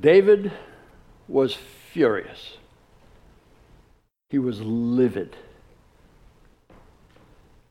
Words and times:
David 0.00 0.52
was 1.26 1.54
furious. 1.92 2.56
He 4.30 4.38
was 4.38 4.60
livid. 4.60 5.36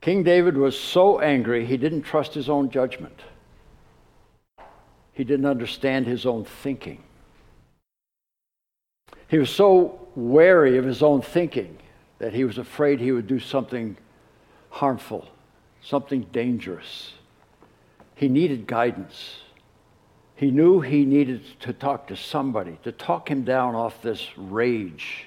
King 0.01 0.23
David 0.23 0.58
was 0.58 0.79
so 0.79 1.19
angry 1.19 1.65
he 1.65 1.78
didn't 1.78 2.03
trust 2.03 2.33
his 2.33 2.49
own 2.49 2.69
judgment. 2.69 3.21
He 5.13 5.24
didn't 5.24 5.46
understand 5.46 6.05
his 6.05 6.26
own 6.26 6.46
thinking. 6.46 7.03
He 9.28 9.37
was 9.37 9.49
so 9.49 10.07
wary 10.15 10.78
of 10.78 10.85
his 10.85 11.03
own 11.03 11.21
thinking 11.21 11.78
that 12.19 12.33
he 12.33 12.44
was 12.44 12.57
afraid 12.57 12.99
he 12.99 13.12
would 13.12 13.28
do 13.28 13.39
something 13.39 13.97
harmful, 14.69 15.28
something 15.81 16.21
dangerous. 16.31 17.13
He 18.16 18.30
needed 18.30 18.67
guidance. 18.67 19.38
He 20.37 20.51
knew 20.51 20.81
he 20.81 21.03
needed 21.03 21.41
to 21.61 21.73
talk 21.73 22.07
to 22.07 22.15
somebody, 22.15 22.77
to 22.83 22.91
talk 22.91 23.29
him 23.29 23.43
down 23.43 23.73
off 23.73 24.03
this 24.03 24.29
rage. 24.37 25.25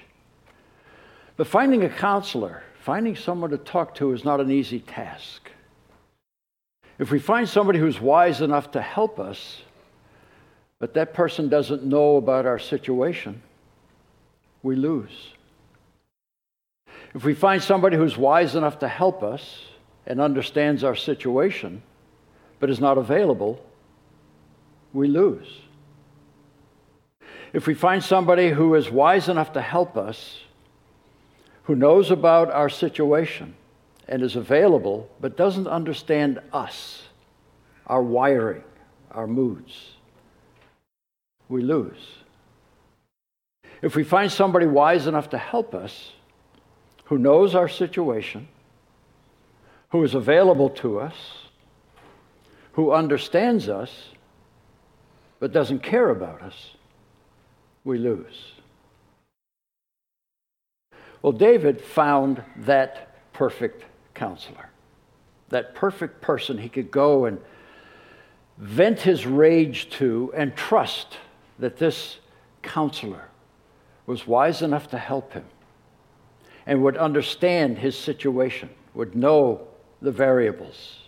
But 1.35 1.47
finding 1.47 1.83
a 1.83 1.89
counselor, 1.89 2.63
finding 2.79 3.17
someone 3.17 3.49
to 3.49 3.57
talk 3.57 3.93
to, 3.95 4.13
is 4.13 4.23
not 4.23 4.39
an 4.39 4.49
easy 4.49 4.79
task. 4.79 5.51
If 6.97 7.11
we 7.11 7.19
find 7.19 7.49
somebody 7.49 7.77
who's 7.77 7.99
wise 7.99 8.39
enough 8.39 8.71
to 8.71 8.81
help 8.81 9.19
us, 9.19 9.63
but 10.79 10.93
that 10.93 11.13
person 11.13 11.49
doesn't 11.49 11.83
know 11.83 12.15
about 12.15 12.45
our 12.45 12.59
situation, 12.59 13.41
we 14.63 14.77
lose. 14.77 15.33
If 17.13 17.25
we 17.25 17.33
find 17.33 17.61
somebody 17.61 17.97
who's 17.97 18.17
wise 18.17 18.55
enough 18.55 18.79
to 18.79 18.87
help 18.87 19.23
us 19.23 19.65
and 20.07 20.21
understands 20.21 20.85
our 20.85 20.95
situation, 20.95 21.83
but 22.61 22.69
is 22.69 22.79
not 22.79 22.97
available, 22.97 23.61
we 24.93 25.07
lose. 25.07 25.61
If 27.53 27.67
we 27.67 27.73
find 27.73 28.03
somebody 28.03 28.49
who 28.49 28.75
is 28.75 28.89
wise 28.89 29.27
enough 29.27 29.53
to 29.53 29.61
help 29.61 29.97
us, 29.97 30.41
who 31.63 31.75
knows 31.75 32.11
about 32.11 32.49
our 32.51 32.69
situation 32.69 33.55
and 34.07 34.23
is 34.23 34.35
available, 34.35 35.09
but 35.19 35.37
doesn't 35.37 35.67
understand 35.67 36.39
us, 36.51 37.03
our 37.87 38.01
wiring, 38.01 38.63
our 39.11 39.27
moods, 39.27 39.91
we 41.49 41.61
lose. 41.61 42.21
If 43.81 43.95
we 43.95 44.03
find 44.03 44.31
somebody 44.31 44.65
wise 44.65 45.07
enough 45.07 45.29
to 45.31 45.37
help 45.37 45.73
us, 45.73 46.13
who 47.05 47.17
knows 47.17 47.55
our 47.55 47.67
situation, 47.67 48.47
who 49.89 50.03
is 50.03 50.13
available 50.13 50.69
to 50.69 50.99
us, 50.99 51.15
who 52.73 52.91
understands 52.91 53.67
us, 53.67 54.11
but 55.41 55.51
doesn't 55.51 55.79
care 55.79 56.09
about 56.09 56.43
us, 56.43 56.75
we 57.83 57.97
lose. 57.97 58.53
Well, 61.23 61.33
David 61.33 61.81
found 61.81 62.43
that 62.57 63.33
perfect 63.33 63.83
counselor, 64.13 64.69
that 65.49 65.73
perfect 65.73 66.21
person 66.21 66.59
he 66.59 66.69
could 66.69 66.91
go 66.91 67.25
and 67.25 67.39
vent 68.59 69.01
his 69.01 69.25
rage 69.25 69.89
to 69.89 70.31
and 70.35 70.55
trust 70.55 71.17
that 71.57 71.77
this 71.77 72.19
counselor 72.61 73.27
was 74.05 74.27
wise 74.27 74.61
enough 74.61 74.91
to 74.91 74.97
help 74.99 75.33
him 75.33 75.45
and 76.67 76.83
would 76.83 76.97
understand 76.97 77.79
his 77.79 77.97
situation, 77.97 78.69
would 78.93 79.15
know 79.15 79.67
the 80.03 80.11
variables, 80.11 80.99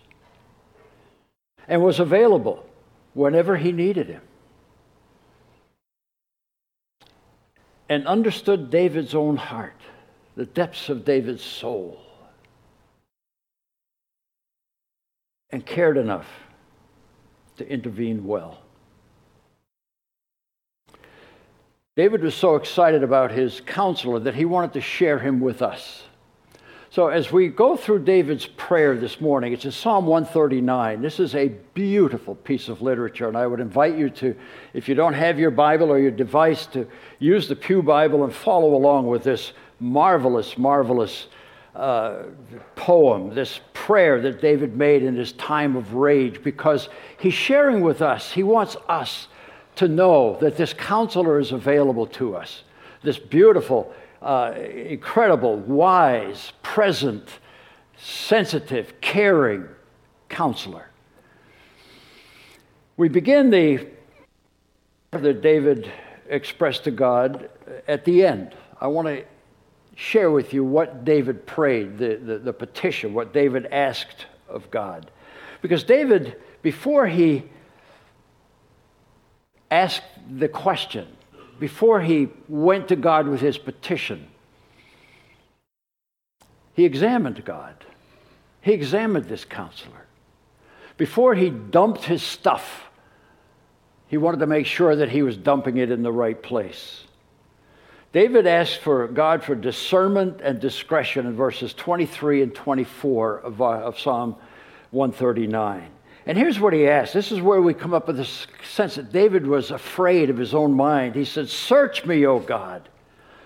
and 1.68 1.84
was 1.84 2.00
available 2.00 2.66
whenever 3.14 3.58
he 3.58 3.72
needed 3.72 4.08
him. 4.08 4.22
And 7.90 8.08
understood 8.08 8.70
David's 8.70 9.14
own 9.14 9.38
heart, 9.38 9.80
the 10.36 10.46
depths 10.46 10.90
of 10.90 11.06
David's 11.06 11.44
soul, 11.44 12.00
and 15.52 15.66
cared 15.66 15.98
enough 15.98 16.28
to 17.58 17.70
intervene 17.70 18.26
well. 18.26 18.60
David 21.96 22.24
was 22.24 22.34
so 22.34 22.56
excited 22.56 23.04
about 23.04 23.32
his 23.32 23.62
counselor 23.62 24.20
that 24.20 24.34
he 24.34 24.46
wanted 24.46 24.74
to 24.74 24.82
share 24.82 25.20
him 25.20 25.40
with 25.40 25.62
us. 25.62 26.04
So, 26.94 27.08
as 27.08 27.32
we 27.32 27.48
go 27.48 27.76
through 27.76 28.04
David's 28.04 28.46
prayer 28.46 28.96
this 28.96 29.20
morning, 29.20 29.52
it's 29.52 29.66
in 29.66 29.72
Psalm 29.72 30.06
139. 30.06 31.02
This 31.02 31.20
is 31.20 31.34
a 31.34 31.48
beautiful 31.74 32.36
piece 32.36 32.70
of 32.70 32.84
literature, 32.84 33.28
and 33.28 33.36
I 33.36 33.48
would 33.48 33.60
invite 33.60 33.98
you 33.98 34.12
to, 34.12 34.36
if 34.76 34.88
you 34.88 34.94
don't 34.94 35.16
have 35.16 35.40
your 35.40 35.50
Bible 35.50 35.90
or 35.90 35.98
your 35.98 36.12
device, 36.12 36.68
to 36.68 36.88
use 37.18 37.48
the 37.48 37.56
Pew 37.56 37.82
Bible 37.82 38.24
and 38.26 38.32
follow 38.32 38.76
along 38.76 39.08
with 39.08 39.24
this 39.24 39.54
marvelous, 39.80 40.56
marvelous 40.56 41.30
uh, 41.76 42.26
poem, 42.76 43.34
this 43.34 43.60
prayer 43.74 44.22
that 44.22 44.40
David 44.40 44.78
made 44.78 45.02
in 45.02 45.16
his 45.16 45.32
time 45.32 45.76
of 45.76 45.96
rage, 45.96 46.44
because 46.44 46.90
he's 47.18 47.34
sharing 47.34 47.82
with 47.82 48.04
us, 48.04 48.32
he 48.32 48.44
wants 48.44 48.78
us 48.88 49.30
to 49.78 49.88
know 49.88 50.38
that 50.42 50.58
this 50.58 50.74
counselor 50.74 51.40
is 51.40 51.54
available 51.54 52.06
to 52.06 52.36
us, 52.36 52.62
this 53.02 53.18
beautiful, 53.18 53.92
uh, 54.24 54.54
incredible, 54.58 55.58
wise, 55.58 56.54
present, 56.64 57.28
sensitive, 57.98 59.00
caring 59.02 59.68
counselor. 60.30 60.90
We 62.98 63.10
begin 63.10 63.50
the 63.50 63.88
that 65.12 65.42
David 65.42 65.92
expressed 66.28 66.86
to 66.86 66.92
God 66.92 67.50
at 67.88 68.04
the 68.06 68.26
end. 68.26 68.56
I 68.82 68.88
want 68.88 69.08
to 69.08 69.24
share 69.96 70.32
with 70.32 70.54
you 70.54 70.64
what 70.64 71.06
David 71.06 71.46
prayed, 71.46 71.98
the, 71.98 72.16
the, 72.16 72.40
the 72.40 72.54
petition, 72.54 73.14
what 73.14 73.34
David 73.34 73.68
asked 73.68 74.26
of 74.50 74.70
God. 74.72 75.12
Because 75.62 75.84
David, 75.84 76.42
before 76.62 77.08
he 77.08 77.44
asked 79.70 80.04
the 80.38 80.48
question, 80.48 81.08
before 81.60 82.02
he 82.02 82.30
went 82.48 82.88
to 82.90 82.96
God 82.96 83.28
with 83.28 83.42
his 83.42 83.58
petition, 83.58 84.28
he 86.74 86.86
examined 86.86 87.44
God. 87.46 87.76
He 88.62 88.72
examined 88.72 89.26
this 89.26 89.46
counselor. 89.46 90.06
Before 90.98 91.36
he 91.36 91.50
dumped 91.50 92.06
his 92.06 92.24
stuff, 92.24 92.90
he 94.08 94.18
wanted 94.18 94.40
to 94.40 94.48
make 94.48 94.66
sure 94.66 94.96
that 94.96 95.10
he 95.10 95.22
was 95.22 95.36
dumping 95.36 95.78
it 95.78 95.92
in 95.92 96.04
the 96.04 96.12
right 96.12 96.42
place. 96.42 97.04
David 98.12 98.46
asked 98.46 98.78
for 98.78 99.08
God 99.08 99.44
for 99.44 99.56
discernment 99.56 100.40
and 100.42 100.60
discretion 100.60 101.26
in 101.26 101.36
verses 101.36 101.74
23 101.74 102.44
and 102.44 102.54
24 102.54 103.40
of, 103.40 103.62
uh, 103.62 103.66
of 103.66 104.00
Psalm 104.00 104.36
139. 104.92 105.90
And 106.26 106.38
here's 106.38 106.60
what 106.60 106.74
he 106.74 106.88
asked. 106.88 107.14
This 107.14 107.32
is 107.32 107.42
where 107.42 107.62
we 107.62 107.74
come 107.74 107.94
up 107.94 108.08
with 108.08 108.18
this 108.18 108.48
sense 108.64 108.96
that 108.96 109.12
David 109.12 109.46
was 109.46 109.72
afraid 109.72 110.30
of 110.30 110.38
his 110.38 110.54
own 110.54 110.74
mind. 110.74 111.16
He 111.16 111.26
said, 111.26 111.50
Search 111.50 112.06
me, 112.06 112.26
O 112.26 112.40
God. 112.40 112.88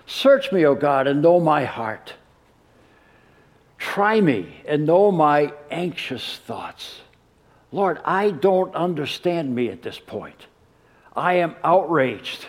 Search 0.06 0.52
me, 0.52 0.64
O 0.64 0.74
God, 0.74 1.06
and 1.06 1.20
know 1.20 1.40
my 1.40 1.64
heart. 1.64 2.14
Try 3.78 4.20
me 4.20 4.62
and 4.66 4.86
know 4.86 5.10
my 5.10 5.52
anxious 5.70 6.38
thoughts. 6.38 7.00
Lord, 7.72 8.00
I 8.04 8.30
don't 8.30 8.74
understand 8.74 9.54
me 9.54 9.68
at 9.68 9.82
this 9.82 9.98
point. 9.98 10.46
I 11.16 11.34
am 11.34 11.56
outraged. 11.64 12.46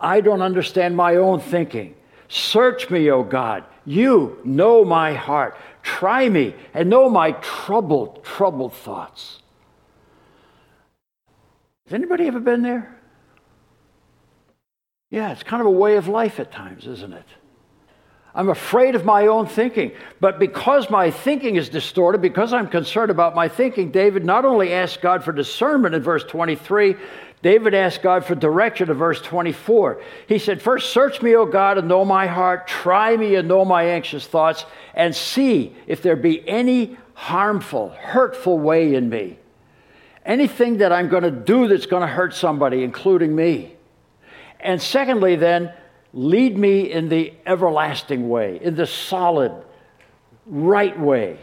I 0.00 0.20
don't 0.20 0.42
understand 0.42 0.96
my 0.96 1.16
own 1.16 1.40
thinking. 1.40 1.94
Search 2.28 2.90
me, 2.90 3.10
O 3.10 3.24
God. 3.24 3.64
You 3.84 4.38
know 4.44 4.84
my 4.84 5.14
heart. 5.14 5.56
Try 5.82 6.28
me 6.28 6.54
and 6.74 6.88
know 6.88 7.08
my 7.08 7.32
troubled, 7.32 8.22
troubled 8.22 8.74
thoughts. 8.74 9.40
Has 11.88 11.94
anybody 11.94 12.26
ever 12.26 12.38
been 12.38 12.60
there? 12.60 12.94
Yeah, 15.08 15.32
it's 15.32 15.42
kind 15.42 15.62
of 15.62 15.66
a 15.66 15.70
way 15.70 15.96
of 15.96 16.06
life 16.06 16.38
at 16.38 16.52
times, 16.52 16.86
isn't 16.86 17.14
it? 17.14 17.24
I'm 18.34 18.50
afraid 18.50 18.94
of 18.94 19.06
my 19.06 19.28
own 19.28 19.46
thinking. 19.46 19.92
But 20.20 20.38
because 20.38 20.90
my 20.90 21.10
thinking 21.10 21.56
is 21.56 21.70
distorted, 21.70 22.20
because 22.20 22.52
I'm 22.52 22.68
concerned 22.68 23.10
about 23.10 23.34
my 23.34 23.48
thinking, 23.48 23.90
David 23.90 24.22
not 24.22 24.44
only 24.44 24.74
asked 24.74 25.00
God 25.00 25.24
for 25.24 25.32
discernment 25.32 25.94
in 25.94 26.02
verse 26.02 26.24
23, 26.24 26.94
David 27.40 27.72
asked 27.72 28.02
God 28.02 28.22
for 28.22 28.34
direction 28.34 28.90
in 28.90 28.96
verse 28.98 29.22
24. 29.22 30.02
He 30.26 30.38
said, 30.38 30.60
First, 30.60 30.92
search 30.92 31.22
me, 31.22 31.36
O 31.36 31.46
God, 31.46 31.78
and 31.78 31.88
know 31.88 32.04
my 32.04 32.26
heart. 32.26 32.68
Try 32.68 33.16
me 33.16 33.36
and 33.36 33.48
know 33.48 33.64
my 33.64 33.84
anxious 33.84 34.26
thoughts, 34.26 34.66
and 34.92 35.16
see 35.16 35.74
if 35.86 36.02
there 36.02 36.16
be 36.16 36.46
any 36.46 36.98
harmful, 37.14 37.88
hurtful 37.88 38.58
way 38.58 38.94
in 38.94 39.08
me 39.08 39.38
anything 40.28 40.76
that 40.78 40.92
I'm 40.92 41.08
going 41.08 41.24
to 41.24 41.30
do 41.30 41.66
that's 41.66 41.86
going 41.86 42.02
to 42.02 42.06
hurt 42.06 42.34
somebody, 42.34 42.84
including 42.84 43.34
me. 43.34 43.74
And 44.60 44.80
secondly, 44.80 45.34
then, 45.34 45.72
lead 46.12 46.56
me 46.56 46.92
in 46.92 47.08
the 47.08 47.32
everlasting 47.46 48.28
way, 48.28 48.60
in 48.62 48.76
the 48.76 48.86
solid, 48.86 49.52
right 50.46 50.98
way, 50.98 51.38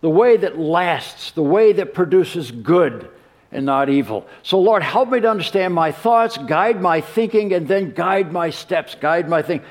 the 0.00 0.08
way 0.08 0.36
that 0.36 0.58
lasts, 0.58 1.32
the 1.32 1.42
way 1.42 1.72
that 1.72 1.92
produces 1.92 2.50
good 2.50 3.10
and 3.50 3.66
not 3.66 3.88
evil. 3.88 4.26
So, 4.42 4.60
Lord, 4.60 4.82
help 4.82 5.10
me 5.10 5.20
to 5.20 5.30
understand 5.30 5.74
my 5.74 5.90
thoughts, 5.90 6.36
guide 6.36 6.80
my 6.80 7.00
thinking, 7.00 7.52
and 7.52 7.66
then 7.66 7.92
guide 7.92 8.32
my 8.32 8.50
steps, 8.50 8.94
guide 8.94 9.28
my 9.28 9.42
thing. 9.42 9.62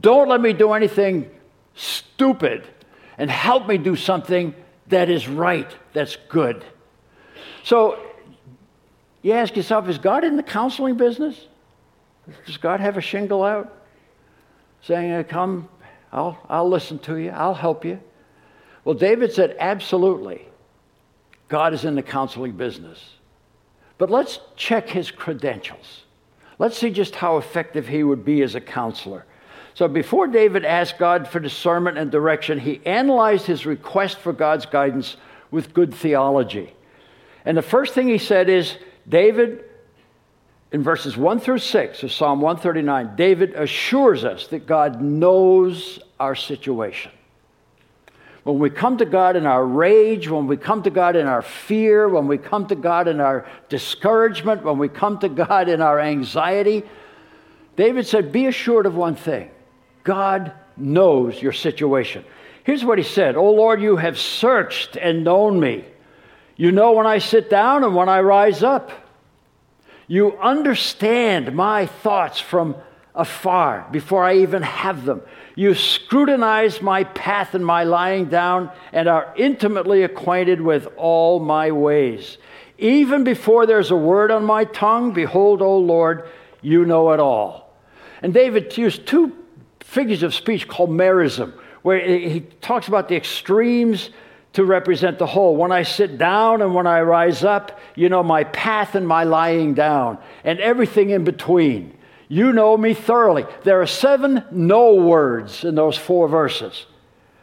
Don't 0.00 0.28
let 0.28 0.40
me 0.40 0.52
do 0.52 0.72
anything 0.72 1.30
stupid, 1.74 2.64
and 3.18 3.30
help 3.30 3.66
me 3.66 3.78
do 3.78 3.96
something 3.96 4.54
that 4.88 5.08
is 5.08 5.26
right, 5.26 5.74
that's 5.92 6.16
good. 6.28 6.64
So, 7.64 7.98
you 9.22 9.32
ask 9.32 9.56
yourself, 9.56 9.88
is 9.88 9.96
God 9.96 10.22
in 10.22 10.36
the 10.36 10.42
counseling 10.42 10.98
business? 10.98 11.46
Does 12.44 12.58
God 12.58 12.80
have 12.80 12.98
a 12.98 13.00
shingle 13.00 13.42
out 13.42 13.74
saying, 14.82 15.24
Come, 15.24 15.70
I'll, 16.12 16.38
I'll 16.50 16.68
listen 16.68 16.98
to 17.00 17.16
you, 17.16 17.30
I'll 17.30 17.54
help 17.54 17.86
you? 17.86 17.98
Well, 18.84 18.94
David 18.94 19.32
said, 19.32 19.56
Absolutely. 19.58 20.46
God 21.48 21.72
is 21.72 21.86
in 21.86 21.94
the 21.94 22.02
counseling 22.02 22.52
business. 22.52 23.02
But 23.96 24.10
let's 24.10 24.40
check 24.56 24.88
his 24.88 25.10
credentials. 25.10 26.02
Let's 26.58 26.76
see 26.76 26.90
just 26.90 27.14
how 27.14 27.38
effective 27.38 27.88
he 27.88 28.02
would 28.02 28.26
be 28.26 28.42
as 28.42 28.54
a 28.54 28.60
counselor. 28.60 29.24
So 29.72 29.88
before 29.88 30.26
David 30.26 30.66
asked 30.66 30.98
God 30.98 31.26
for 31.28 31.40
discernment 31.40 31.96
and 31.96 32.10
direction, 32.10 32.58
he 32.58 32.82
analyzed 32.84 33.46
his 33.46 33.64
request 33.64 34.18
for 34.18 34.34
God's 34.34 34.66
guidance 34.66 35.16
with 35.50 35.72
good 35.72 35.94
theology. 35.94 36.74
And 37.44 37.56
the 37.56 37.62
first 37.62 37.94
thing 37.94 38.08
he 38.08 38.18
said 38.18 38.48
is 38.48 38.76
David, 39.08 39.64
in 40.72 40.82
verses 40.82 41.16
1 41.16 41.40
through 41.40 41.58
6 41.58 42.02
of 42.02 42.12
Psalm 42.12 42.40
139, 42.40 43.14
David 43.16 43.54
assures 43.54 44.24
us 44.24 44.48
that 44.48 44.66
God 44.66 45.00
knows 45.00 46.00
our 46.18 46.34
situation. 46.34 47.12
When 48.42 48.58
we 48.58 48.70
come 48.70 48.98
to 48.98 49.06
God 49.06 49.36
in 49.36 49.46
our 49.46 49.64
rage, 49.64 50.28
when 50.28 50.46
we 50.46 50.56
come 50.56 50.82
to 50.82 50.90
God 50.90 51.16
in 51.16 51.26
our 51.26 51.42
fear, 51.42 52.08
when 52.08 52.26
we 52.26 52.36
come 52.36 52.66
to 52.66 52.74
God 52.74 53.08
in 53.08 53.20
our 53.20 53.46
discouragement, 53.68 54.64
when 54.64 54.78
we 54.78 54.88
come 54.88 55.18
to 55.20 55.28
God 55.28 55.68
in 55.68 55.80
our 55.80 55.98
anxiety, 55.98 56.82
David 57.76 58.06
said, 58.06 58.32
Be 58.32 58.46
assured 58.46 58.86
of 58.86 58.96
one 58.96 59.14
thing 59.14 59.50
God 60.02 60.52
knows 60.76 61.40
your 61.40 61.52
situation. 61.52 62.24
Here's 62.64 62.84
what 62.84 62.98
he 62.98 63.04
said 63.04 63.36
O 63.36 63.50
Lord, 63.50 63.80
you 63.80 63.96
have 63.96 64.18
searched 64.18 64.96
and 64.96 65.24
known 65.24 65.60
me. 65.60 65.84
You 66.56 66.72
know 66.72 66.92
when 66.92 67.06
I 67.06 67.18
sit 67.18 67.50
down 67.50 67.84
and 67.84 67.94
when 67.94 68.08
I 68.08 68.20
rise 68.20 68.62
up. 68.62 68.90
You 70.06 70.36
understand 70.38 71.54
my 71.54 71.86
thoughts 71.86 72.38
from 72.38 72.76
afar 73.14 73.86
before 73.90 74.24
I 74.24 74.38
even 74.38 74.62
have 74.62 75.04
them. 75.04 75.22
You 75.54 75.74
scrutinize 75.74 76.82
my 76.82 77.04
path 77.04 77.54
and 77.54 77.64
my 77.64 77.84
lying 77.84 78.26
down 78.26 78.70
and 78.92 79.08
are 79.08 79.32
intimately 79.36 80.02
acquainted 80.02 80.60
with 80.60 80.88
all 80.96 81.40
my 81.40 81.70
ways. 81.70 82.38
Even 82.76 83.24
before 83.24 83.66
there's 83.66 83.90
a 83.90 83.96
word 83.96 84.30
on 84.30 84.44
my 84.44 84.64
tongue, 84.64 85.12
behold, 85.12 85.62
O 85.62 85.78
Lord, 85.78 86.28
you 86.60 86.84
know 86.84 87.12
it 87.12 87.20
all. 87.20 87.72
And 88.20 88.34
David 88.34 88.76
used 88.76 89.06
two 89.06 89.32
figures 89.80 90.22
of 90.22 90.34
speech 90.34 90.66
called 90.66 90.90
merism, 90.90 91.52
where 91.82 92.00
he 92.00 92.40
talks 92.60 92.88
about 92.88 93.08
the 93.08 93.16
extremes 93.16 94.10
to 94.54 94.64
represent 94.64 95.18
the 95.18 95.26
whole. 95.26 95.56
When 95.56 95.72
I 95.72 95.82
sit 95.82 96.16
down 96.16 96.62
and 96.62 96.74
when 96.74 96.86
I 96.86 97.02
rise 97.02 97.44
up, 97.44 97.78
you 97.94 98.08
know 98.08 98.22
my 98.22 98.44
path 98.44 98.94
and 98.94 99.06
my 99.06 99.24
lying 99.24 99.74
down, 99.74 100.18
and 100.42 100.58
everything 100.60 101.10
in 101.10 101.24
between. 101.24 101.96
You 102.28 102.52
know 102.52 102.76
me 102.76 102.94
thoroughly. 102.94 103.46
There 103.64 103.80
are 103.82 103.86
seven 103.86 104.44
know 104.50 104.94
words 104.94 105.64
in 105.64 105.74
those 105.74 105.96
four 105.96 106.28
verses. 106.28 106.86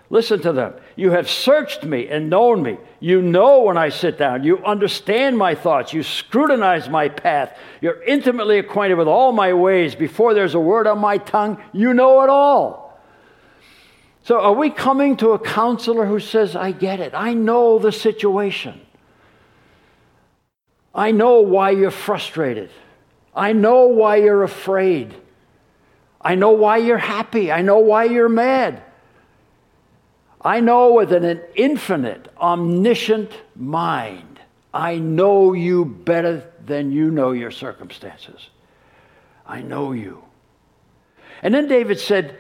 Listen 0.10 0.42
to 0.42 0.52
them. 0.52 0.74
You 0.98 1.12
have 1.12 1.30
searched 1.30 1.86
me 1.86 2.10
and 2.10 2.30
known 2.30 2.62
me. 2.62 2.78
You 3.00 3.22
know 3.22 3.62
when 3.62 3.78
I 3.78 3.88
sit 3.88 4.18
down. 4.18 4.44
You 4.44 4.58
understand 4.66 5.38
my 5.38 5.56
thoughts. 5.56 5.94
You 5.94 6.04
scrutinize 6.04 6.90
my 6.90 7.08
path. 7.08 7.58
You're 7.80 8.04
intimately 8.04 8.60
acquainted 8.60 8.96
with 8.96 9.08
all 9.08 9.32
my 9.32 9.54
ways. 9.54 9.96
Before 9.96 10.34
there's 10.34 10.54
a 10.54 10.60
word 10.60 10.86
on 10.86 11.00
my 11.00 11.18
tongue, 11.18 11.64
you 11.72 11.94
know 11.94 12.24
it 12.24 12.30
all. 12.30 12.91
So, 14.24 14.40
are 14.40 14.54
we 14.54 14.70
coming 14.70 15.18
to 15.18 15.32
a 15.32 15.40
counselor 15.40 16.06
who 16.06 16.20
says, 16.20 16.56
I 16.56 16.72
get 16.72 17.00
it, 17.00 17.14
I 17.16 17.34
know 17.34 17.80
the 17.80 17.92
situation, 17.92 18.80
I 20.94 21.12
know 21.12 21.42
why 21.42 21.72
you're 21.72 21.92
frustrated? 21.92 22.70
I 23.34 23.54
know 23.54 23.88
why 23.88 24.18
you're 24.18 24.44
afraid. 24.44 25.16
I 26.20 26.36
know 26.36 26.52
why 26.52 26.78
you're 26.78 26.98
happy. 26.98 27.52
I 27.52 27.62
know 27.62 27.80
why 27.80 28.04
you're 28.04 28.30
mad. 28.30 28.84
I 30.42 30.60
know 30.60 30.94
with 30.94 31.14
an 31.14 31.42
infinite, 31.56 32.28
omniscient 32.38 33.32
mind, 33.56 34.40
I 34.74 34.98
know 34.98 35.54
you 35.54 35.86
better 35.86 36.44
than 36.66 36.92
you 36.92 37.12
know 37.12 37.32
your 37.32 37.52
circumstances. 37.52 38.50
I 39.46 39.62
know 39.62 39.92
you. 39.92 40.24
And 41.42 41.54
then 41.54 41.68
David 41.68 42.00
said, 42.00 42.38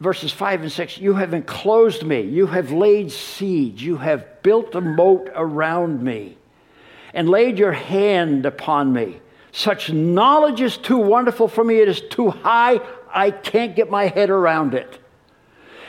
verses 0.00 0.32
5 0.32 0.62
and 0.62 0.72
6 0.72 0.98
You 0.98 1.14
have 1.14 1.34
enclosed 1.34 2.04
me, 2.04 2.22
you 2.22 2.46
have 2.46 2.72
laid 2.72 3.12
siege, 3.12 3.82
you 3.82 3.98
have 3.98 4.42
built 4.42 4.74
a 4.74 4.80
moat 4.80 5.30
around 5.34 6.02
me, 6.02 6.36
and 7.14 7.28
laid 7.28 7.58
your 7.58 7.72
hand 7.72 8.46
upon 8.46 8.92
me. 8.92 9.20
Such 9.52 9.92
knowledge 9.92 10.60
is 10.60 10.76
too 10.76 10.98
wonderful 10.98 11.48
for 11.48 11.64
me. 11.64 11.80
It 11.80 11.88
is 11.88 12.00
too 12.00 12.30
high. 12.30 12.80
I 13.12 13.30
can't 13.32 13.74
get 13.74 13.90
my 13.90 14.06
head 14.06 14.30
around 14.30 14.74
it. 14.74 14.98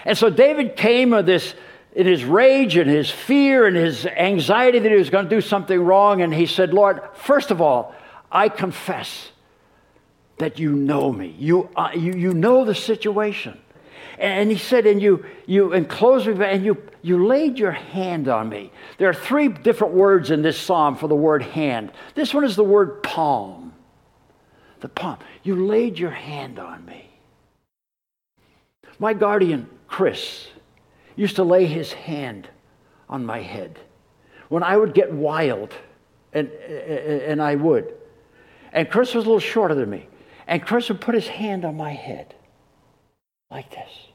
And 0.04 0.18
so 0.18 0.32
David 0.32 0.76
came 0.76 1.12
with 1.12 1.28
this 1.28 1.54
in 1.94 2.08
his 2.08 2.24
rage 2.24 2.76
and 2.78 2.90
his 2.90 3.12
fear 3.12 3.68
and 3.68 3.76
his 3.76 4.08
anxiety 4.08 4.80
that 4.80 4.92
he 4.92 4.98
was 4.98 5.12
going 5.12 5.26
to 5.26 5.30
do 5.30 5.42
something 5.42 5.80
wrong. 5.80 6.24
And 6.24 6.34
he 6.34 6.48
said, 6.48 6.74
Lord, 6.74 7.02
first 7.14 7.52
of 7.52 7.62
all, 7.62 7.94
I 8.32 8.50
confess 8.50 9.32
that 10.40 10.58
you 10.58 10.72
know 10.72 11.12
me. 11.12 11.36
You, 11.38 11.70
uh, 11.76 11.90
you, 11.94 12.14
you 12.14 12.34
know 12.34 12.66
the 12.66 12.74
situation. 12.74 13.61
And 14.22 14.52
he 14.52 14.58
said, 14.58 14.86
and 14.86 15.02
you, 15.02 15.26
you 15.48 15.74
enclosed 15.74 16.28
me 16.28 16.46
and 16.46 16.64
you, 16.64 16.78
you 17.02 17.26
laid 17.26 17.58
your 17.58 17.72
hand 17.72 18.28
on 18.28 18.50
me. 18.50 18.72
There 19.00 19.10
are 19.10 19.16
three 19.16 19.48
different 19.48 19.96
words 19.96 20.30
in 20.30 20.44
this 20.44 20.60
psalm 20.60 20.96
for 20.96 21.08
the 21.08 21.16
word 21.16 21.42
hand. 21.42 21.92
This 22.14 22.32
one 22.32 22.44
is 22.44 22.56
the 22.56 22.64
word 22.64 23.02
palm. 23.02 23.74
The 24.82 24.90
palm. 24.90 25.18
You 25.42 25.66
laid 25.66 25.98
your 25.98 26.12
hand 26.12 26.60
on 26.60 26.86
me. 26.86 27.10
My 29.00 29.16
guardian, 29.16 29.68
Chris, 29.88 30.50
used 31.16 31.38
to 31.38 31.44
lay 31.44 31.66
his 31.66 31.92
hand 31.92 32.48
on 33.10 33.26
my 33.26 33.42
head 33.42 33.80
when 34.50 34.62
I 34.62 34.78
would 34.78 34.94
get 34.94 35.12
wild, 35.12 35.74
and, 36.32 36.48
and 36.52 37.42
I 37.42 37.56
would. 37.56 37.92
And 38.72 38.88
Chris 38.88 39.16
was 39.16 39.26
a 39.26 39.28
little 39.28 39.40
shorter 39.40 39.74
than 39.74 39.90
me. 39.90 40.08
And 40.46 40.64
Chris 40.64 40.90
would 40.90 41.02
put 41.02 41.16
his 41.16 41.28
hand 41.28 41.66
on 41.66 41.76
my 41.76 41.94
head 41.94 42.36
like 43.50 43.72
this. 43.72 44.11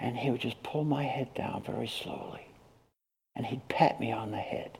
And 0.00 0.16
he 0.16 0.30
would 0.30 0.40
just 0.40 0.62
pull 0.62 0.84
my 0.84 1.04
head 1.04 1.34
down 1.34 1.62
very 1.66 1.88
slowly. 1.88 2.46
And 3.34 3.46
he'd 3.46 3.68
pat 3.68 4.00
me 4.00 4.12
on 4.12 4.30
the 4.30 4.38
head. 4.38 4.78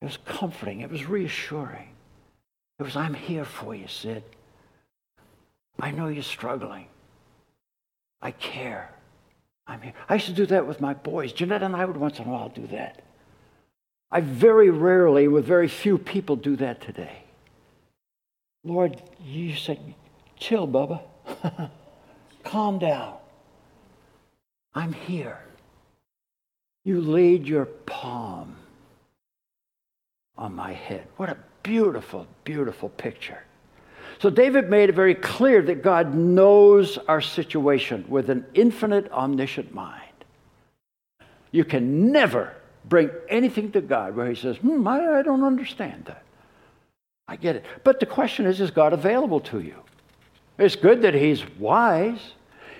It 0.00 0.04
was 0.04 0.18
comforting. 0.24 0.80
It 0.80 0.90
was 0.90 1.06
reassuring. 1.06 1.88
It 2.78 2.82
was, 2.82 2.96
I'm 2.96 3.14
here 3.14 3.44
for 3.44 3.74
you, 3.74 3.86
Sid. 3.86 4.24
I 5.80 5.90
know 5.90 6.08
you're 6.08 6.22
struggling. 6.22 6.86
I 8.20 8.32
care. 8.32 8.90
I'm 9.66 9.80
here. 9.80 9.94
I 10.08 10.14
used 10.14 10.26
to 10.26 10.32
do 10.32 10.46
that 10.46 10.66
with 10.66 10.80
my 10.80 10.94
boys. 10.94 11.32
Jeanette 11.32 11.62
and 11.62 11.76
I 11.76 11.84
would 11.84 11.96
once 11.96 12.18
in 12.18 12.26
a 12.26 12.28
while 12.28 12.48
do 12.48 12.66
that. 12.68 13.02
I 14.10 14.20
very 14.20 14.68
rarely, 14.68 15.28
with 15.28 15.46
very 15.46 15.68
few 15.68 15.96
people, 15.96 16.36
do 16.36 16.56
that 16.56 16.80
today. 16.80 17.24
Lord, 18.64 19.02
you 19.24 19.56
said, 19.56 19.94
chill, 20.36 20.68
Bubba. 20.68 21.00
Calm 22.44 22.78
down. 22.78 23.14
I'm 24.74 24.92
here. 24.92 25.38
You 26.84 27.00
laid 27.00 27.46
your 27.46 27.66
palm 27.66 28.56
on 30.36 30.54
my 30.54 30.72
head. 30.72 31.06
What 31.16 31.28
a 31.28 31.36
beautiful, 31.62 32.26
beautiful 32.44 32.88
picture. 32.88 33.44
So 34.18 34.30
David 34.30 34.70
made 34.70 34.88
it 34.88 34.94
very 34.94 35.14
clear 35.14 35.62
that 35.62 35.82
God 35.82 36.14
knows 36.14 36.98
our 37.08 37.20
situation 37.20 38.04
with 38.08 38.30
an 38.30 38.46
infinite, 38.54 39.10
omniscient 39.12 39.74
mind. 39.74 40.00
You 41.50 41.64
can 41.64 42.10
never 42.12 42.54
bring 42.84 43.10
anything 43.28 43.72
to 43.72 43.80
God 43.80 44.16
where 44.16 44.28
He 44.28 44.34
says, 44.34 44.56
hmm, 44.56 44.86
I, 44.86 45.18
I 45.18 45.22
don't 45.22 45.44
understand 45.44 46.06
that. 46.06 46.22
I 47.28 47.36
get 47.36 47.56
it. 47.56 47.64
But 47.84 48.00
the 48.00 48.06
question 48.06 48.46
is, 48.46 48.60
is 48.60 48.70
God 48.70 48.92
available 48.92 49.40
to 49.40 49.60
you? 49.60 49.76
It's 50.58 50.76
good 50.76 51.02
that 51.02 51.14
He's 51.14 51.44
wise. 51.58 52.32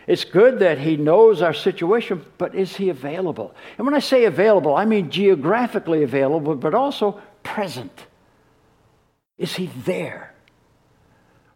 It's 0.07 0.25
good 0.25 0.59
that 0.61 0.79
He 0.79 0.97
knows 0.97 1.43
our 1.43 1.55
situation, 1.55 2.25
but 2.39 2.55
is 2.55 2.77
He 2.77 2.89
available? 2.89 3.55
And 3.79 3.87
when 3.87 3.95
I 3.95 4.01
say 4.01 4.25
available, 4.25 4.75
I 4.75 4.85
mean 4.85 5.11
geographically 5.11 6.03
available, 6.03 6.55
but 6.57 6.75
also 6.75 7.21
present. 7.43 8.07
Is 9.39 9.55
He 9.55 9.67
there? 9.85 10.35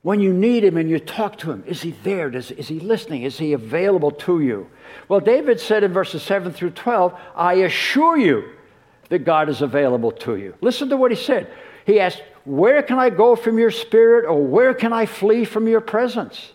When 0.03 0.21
you 0.21 0.33
need 0.33 0.65
Him 0.65 0.77
and 0.77 0.89
you 0.89 0.99
talk 0.99 1.39
to 1.39 1.51
Him, 1.51 1.65
is 1.67 1.83
He 1.83 1.91
there? 1.91 2.31
Does, 2.31 2.51
is 2.51 2.69
He 2.69 2.81
listening? 2.81 3.23
Is 3.23 3.39
He 3.39 3.53
available 3.53 4.13
to 4.13 4.41
you? 4.41 4.69
Well, 5.09 5.21
David 5.21 5.61
said 5.61 5.85
in 5.85 5.93
verses 5.93 6.23
7 6.23 6.53
through 6.53 6.71
12, 6.71 7.19
I 7.35 7.55
assure 7.55 8.17
you 8.17 8.51
that 9.09 9.21
God 9.21 9.49
is 9.49 9.63
available 9.63 10.13
to 10.13 10.37
you. 10.37 10.55
Listen 10.61 10.89
to 10.89 10.97
what 10.97 11.11
he 11.11 11.17
said. 11.17 11.51
He 11.85 12.01
asked, 12.01 12.23
Where 12.47 12.81
can 12.83 12.99
I 12.99 13.11
go 13.11 13.35
from 13.35 13.59
your 13.59 13.73
spirit, 13.73 14.25
or 14.25 14.41
where 14.41 14.73
can 14.73 14.93
I 14.93 15.05
flee 15.05 15.45
from 15.45 15.67
your 15.67 15.81
presence? 15.81 16.53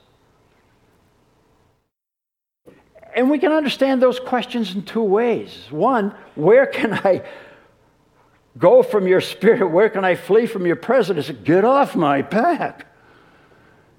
And 3.13 3.29
we 3.29 3.39
can 3.39 3.51
understand 3.51 4.01
those 4.01 4.17
questions 4.17 4.73
in 4.73 4.83
two 4.83 5.03
ways. 5.03 5.67
One, 5.69 6.15
where 6.35 6.65
can 6.65 6.93
I 6.93 7.23
go 8.57 8.83
from 8.83 9.05
your 9.05 9.19
spirit? 9.19 9.67
Where 9.69 9.89
can 9.89 10.05
I 10.05 10.15
flee 10.15 10.45
from 10.45 10.65
your 10.65 10.77
presence? 10.77 11.29
Get 11.29 11.65
off 11.65 11.93
my 11.93 12.21
back. 12.21 12.87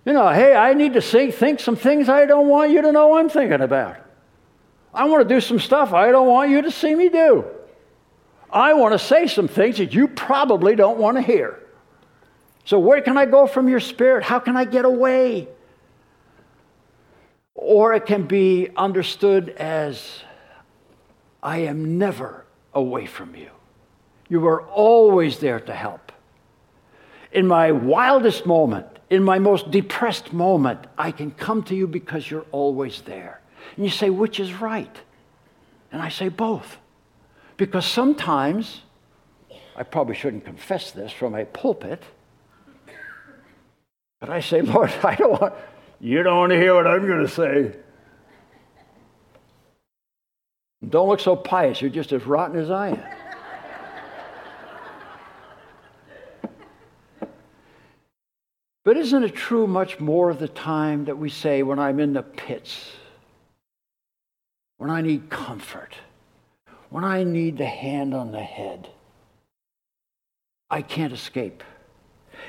You 0.07 0.15
know, 0.15 0.31
hey, 0.31 0.57
I 0.57 0.73
need 0.73 0.95
to 0.95 1.03
think, 1.03 1.35
think 1.35 1.61
some 1.61 1.77
things 1.77 2.09
I 2.09 2.25
don't 2.25 2.49
want 2.49 2.71
you 2.71 2.81
to 2.81 2.91
know 2.91 3.19
I'm 3.19 3.29
thinking 3.29 3.61
about. 3.61 3.99
I 4.95 5.05
want 5.05 5.29
to 5.29 5.35
do 5.35 5.43
some 5.43 5.61
stuff 5.61 5.93
I 5.93 6.11
don't 6.11 6.27
want 6.27 6.51
you 6.51 6.63
to 6.63 6.71
see 6.71 6.95
me 6.95 7.11
do. 7.11 7.45
I 8.51 8.73
want 8.73 8.93
to 8.93 8.99
say 8.99 9.27
some 9.27 9.47
things 9.47 9.77
that 9.77 9.93
you 9.93 10.09
probably 10.09 10.75
don't 10.75 10.99
want 10.99 11.19
to 11.19 11.23
hear. 11.23 11.62
So, 12.65 12.79
where 12.79 13.01
can 13.01 13.19
I 13.19 13.27
go 13.27 13.47
from 13.47 13.69
your 13.69 13.81
spirit? 13.81 14.23
How 14.23 14.39
can 14.39 14.57
I 14.57 14.65
get 14.65 14.85
away? 14.85 15.49
Or 17.55 17.95
it 17.95 18.07
can 18.07 18.27
be 18.27 18.69
understood 18.77 19.51
as 19.51 20.23
I 21.43 21.59
am 21.59 21.99
never 21.99 22.45
away 22.73 23.07
from 23.07 23.35
you. 23.35 23.51
You 24.29 24.47
are 24.47 24.63
always 24.63 25.39
there 25.39 25.61
to 25.61 25.75
help. 25.75 26.13
In 27.33 27.47
my 27.47 27.73
wildest 27.73 28.47
moment, 28.47 28.87
in 29.11 29.23
my 29.23 29.39
most 29.39 29.71
depressed 29.71 30.33
moment, 30.33 30.87
I 30.97 31.11
can 31.11 31.33
come 31.33 31.63
to 31.65 31.75
you 31.75 31.87
because 31.87 32.31
you're 32.31 32.47
always 32.53 33.03
there. 33.03 33.41
And 33.77 33.85
you 33.85 33.91
say, 33.91 34.09
which 34.11 34.41
is 34.41 34.55
right? 34.55 34.97
And 35.91 36.01
I 36.01 36.09
say, 36.09 36.29
both. 36.29 36.79
Because 37.57 37.85
sometimes, 37.85 38.83
I 39.77 39.83
probably 39.83 40.15
shouldn't 40.15 40.45
confess 40.45 40.91
this 40.93 41.13
from 41.13 41.35
a 41.35 41.45
pulpit, 41.45 42.03
but 44.23 44.31
I 44.31 44.39
say, 44.39 44.63
Lord, 44.63 44.91
I 45.03 45.17
don't 45.17 45.41
want, 45.41 45.53
you 45.99 46.23
don't 46.23 46.39
want 46.39 46.53
to 46.53 46.57
hear 46.57 46.77
what 46.77 46.87
I'm 46.87 47.05
going 47.09 47.27
to 47.27 47.29
say. 47.29 47.73
Don't 50.89 51.09
look 51.09 51.19
so 51.19 51.35
pious. 51.35 51.83
You're 51.83 51.91
just 51.91 52.13
as 52.13 52.25
rotten 52.25 52.57
as 52.57 52.71
I 52.71 52.91
am. 52.91 53.03
but 58.85 58.97
isn't 58.97 59.25
it 59.25 59.35
true 59.35 59.67
much 59.67 59.99
more 59.99 60.31
of 60.31 60.39
the 60.39 60.47
time 60.47 61.07
that 61.07 61.19
we 61.19 61.29
say, 61.29 61.65
when 61.65 61.81
I'm 61.81 61.99
in 61.99 62.13
the 62.13 62.23
pits, 62.23 62.93
when 64.79 64.89
I 64.89 65.01
need 65.01 65.31
comfort, 65.31 65.97
when 66.91 67.03
I 67.03 67.25
need 67.25 67.59
the 67.59 67.67
hand 67.67 68.15
on 68.15 68.31
the 68.31 68.41
head, 68.41 68.89
I 70.71 70.83
can't 70.83 71.13
escape. 71.13 71.65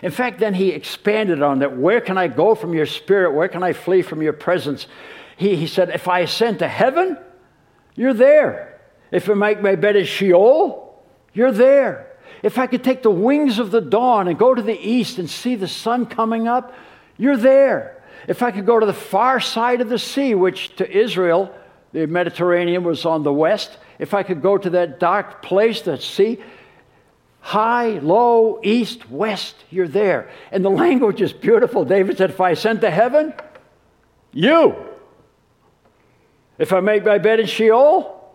In 0.01 0.11
fact, 0.11 0.39
then 0.39 0.53
he 0.53 0.69
expanded 0.69 1.41
on 1.41 1.59
that. 1.59 1.77
Where 1.77 2.01
can 2.01 2.17
I 2.17 2.27
go 2.27 2.55
from 2.55 2.73
your 2.73 2.85
spirit? 2.85 3.33
Where 3.33 3.47
can 3.47 3.63
I 3.63 3.73
flee 3.73 4.01
from 4.01 4.21
your 4.21 4.33
presence? 4.33 4.87
He, 5.37 5.55
he 5.55 5.67
said, 5.67 5.89
If 5.89 6.07
I 6.07 6.19
ascend 6.19 6.59
to 6.59 6.67
heaven, 6.67 7.17
you're 7.95 8.13
there. 8.13 8.81
If 9.11 9.29
I 9.29 9.33
make 9.33 9.61
my 9.61 9.75
bed 9.75 9.95
in 9.95 10.05
Sheol, 10.05 11.01
you're 11.33 11.51
there. 11.51 12.09
If 12.41 12.57
I 12.57 12.67
could 12.67 12.83
take 12.83 13.03
the 13.03 13.11
wings 13.11 13.59
of 13.59 13.71
the 13.71 13.81
dawn 13.81 14.27
and 14.27 14.37
go 14.37 14.53
to 14.53 14.61
the 14.61 14.77
east 14.77 15.19
and 15.19 15.29
see 15.29 15.55
the 15.55 15.67
sun 15.67 16.05
coming 16.05 16.47
up, 16.47 16.73
you're 17.17 17.37
there. 17.37 18.03
If 18.27 18.41
I 18.41 18.51
could 18.51 18.65
go 18.65 18.79
to 18.79 18.85
the 18.85 18.93
far 18.93 19.39
side 19.39 19.81
of 19.81 19.89
the 19.89 19.99
sea, 19.99 20.35
which 20.35 20.75
to 20.77 20.89
Israel 20.89 21.53
the 21.93 22.07
Mediterranean 22.07 22.83
was 22.83 23.05
on 23.05 23.23
the 23.23 23.31
west. 23.31 23.77
If 23.99 24.13
I 24.13 24.23
could 24.23 24.41
go 24.41 24.57
to 24.57 24.69
that 24.71 24.99
dark 24.99 25.41
place, 25.43 25.81
that 25.81 26.01
sea, 26.01 26.39
high, 27.43 27.99
low, 27.99 28.57
east, 28.63 29.09
west, 29.11 29.65
you're 29.69 29.87
there. 29.87 30.29
And 30.49 30.63
the 30.63 30.69
language 30.69 31.21
is 31.21 31.33
beautiful. 31.33 31.83
David 31.83 32.17
said, 32.17 32.29
If 32.29 32.39
I 32.39 32.51
ascend 32.51 32.81
to 32.81 32.89
heaven, 32.89 33.33
you. 34.31 34.75
If 36.57 36.71
I 36.71 36.79
make 36.79 37.03
my 37.03 37.17
bed 37.17 37.41
in 37.41 37.45
Sheol, 37.45 38.33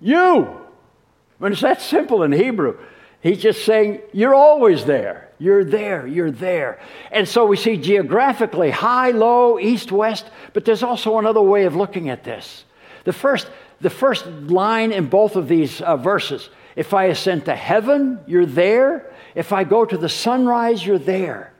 you. 0.00 0.46
I 0.46 1.42
mean, 1.42 1.52
it's 1.52 1.60
that 1.62 1.82
simple 1.82 2.22
in 2.22 2.30
Hebrew. 2.30 2.78
He's 3.20 3.42
just 3.42 3.64
saying, 3.64 4.00
You're 4.12 4.34
always 4.34 4.84
there. 4.84 5.32
You're 5.40 5.64
there. 5.64 6.06
You're 6.06 6.30
there. 6.30 6.78
And 7.10 7.28
so 7.28 7.44
we 7.44 7.56
see 7.56 7.76
geographically 7.76 8.70
high, 8.70 9.10
low, 9.10 9.58
east, 9.58 9.90
west, 9.90 10.26
but 10.52 10.64
there's 10.64 10.84
also 10.84 11.18
another 11.18 11.42
way 11.42 11.64
of 11.64 11.74
looking 11.74 12.10
at 12.10 12.22
this. 12.22 12.64
The 13.02 13.12
first, 13.12 13.50
the 13.80 13.90
first 13.90 14.24
line 14.28 14.92
in 14.92 15.08
both 15.08 15.34
of 15.34 15.48
these 15.48 15.80
uh, 15.80 15.96
verses 15.96 16.48
if 16.76 16.92
I 16.92 17.04
ascend 17.04 17.44
to 17.44 17.54
heaven, 17.54 18.20
you're 18.26 18.46
there. 18.46 19.12
If 19.34 19.52
I 19.52 19.64
go 19.64 19.84
to 19.84 19.96
the 19.96 20.08
sunrise, 20.08 20.84
you're 20.84 20.98
there. 20.98 21.52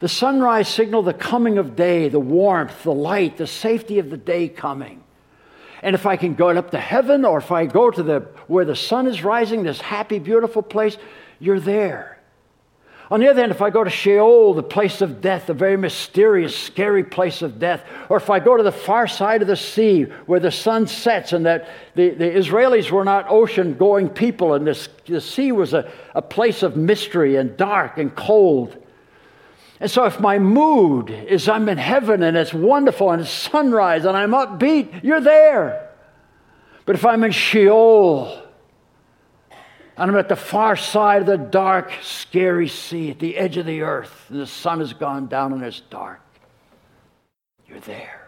The 0.00 0.08
sunrise 0.08 0.68
signal 0.68 1.02
the 1.02 1.14
coming 1.14 1.58
of 1.58 1.76
day, 1.76 2.08
the 2.08 2.20
warmth, 2.20 2.82
the 2.82 2.92
light, 2.92 3.36
the 3.36 3.46
safety 3.46 3.98
of 3.98 4.10
the 4.10 4.16
day 4.16 4.48
coming. 4.48 5.02
And 5.82 5.94
if 5.94 6.06
I 6.06 6.16
can 6.16 6.34
go 6.34 6.50
up 6.50 6.70
to 6.72 6.80
heaven 6.80 7.24
or 7.24 7.38
if 7.38 7.52
I 7.52 7.66
go 7.66 7.90
to 7.90 8.02
the 8.02 8.20
where 8.46 8.64
the 8.64 8.76
sun 8.76 9.06
is 9.06 9.22
rising, 9.22 9.62
this 9.62 9.80
happy, 9.80 10.18
beautiful 10.18 10.62
place, 10.62 10.96
you're 11.38 11.60
there. 11.60 12.15
On 13.08 13.20
the 13.20 13.28
other 13.28 13.40
hand, 13.40 13.52
if 13.52 13.62
I 13.62 13.70
go 13.70 13.84
to 13.84 13.90
Sheol, 13.90 14.54
the 14.54 14.64
place 14.64 15.00
of 15.00 15.20
death, 15.20 15.46
the 15.46 15.54
very 15.54 15.76
mysterious, 15.76 16.56
scary 16.58 17.04
place 17.04 17.40
of 17.40 17.60
death, 17.60 17.84
or 18.08 18.16
if 18.16 18.30
I 18.30 18.40
go 18.40 18.56
to 18.56 18.64
the 18.64 18.72
far 18.72 19.06
side 19.06 19.42
of 19.42 19.48
the 19.48 19.56
sea 19.56 20.04
where 20.26 20.40
the 20.40 20.50
sun 20.50 20.88
sets 20.88 21.32
and 21.32 21.46
that 21.46 21.68
the, 21.94 22.10
the 22.10 22.24
Israelis 22.24 22.90
were 22.90 23.04
not 23.04 23.26
ocean 23.28 23.74
going 23.74 24.08
people 24.08 24.54
and 24.54 24.66
this, 24.66 24.88
the 25.06 25.20
sea 25.20 25.52
was 25.52 25.72
a, 25.72 25.90
a 26.16 26.22
place 26.22 26.64
of 26.64 26.76
mystery 26.76 27.36
and 27.36 27.56
dark 27.56 27.98
and 27.98 28.14
cold. 28.16 28.76
And 29.78 29.90
so, 29.90 30.06
if 30.06 30.18
my 30.18 30.38
mood 30.38 31.10
is 31.10 31.48
I'm 31.48 31.68
in 31.68 31.78
heaven 31.78 32.22
and 32.22 32.36
it's 32.36 32.54
wonderful 32.54 33.10
and 33.10 33.22
it's 33.22 33.30
sunrise 33.30 34.04
and 34.04 34.16
I'm 34.16 34.30
upbeat, 34.30 35.04
you're 35.04 35.20
there. 35.20 35.90
But 36.86 36.96
if 36.96 37.04
I'm 37.04 37.22
in 37.24 37.32
Sheol 37.32 38.45
and 39.96 40.10
I'm 40.10 40.16
at 40.16 40.28
the 40.28 40.36
far 40.36 40.76
side 40.76 41.22
of 41.22 41.26
the 41.26 41.38
dark, 41.38 41.90
scary 42.02 42.68
sea 42.68 43.10
at 43.10 43.18
the 43.18 43.36
edge 43.36 43.56
of 43.56 43.66
the 43.66 43.82
earth 43.82 44.26
and 44.28 44.40
the 44.40 44.46
sun 44.46 44.80
has 44.80 44.92
gone 44.92 45.26
down 45.26 45.52
and 45.52 45.62
it's 45.62 45.80
dark, 45.80 46.20
you're 47.66 47.80
there. 47.80 48.26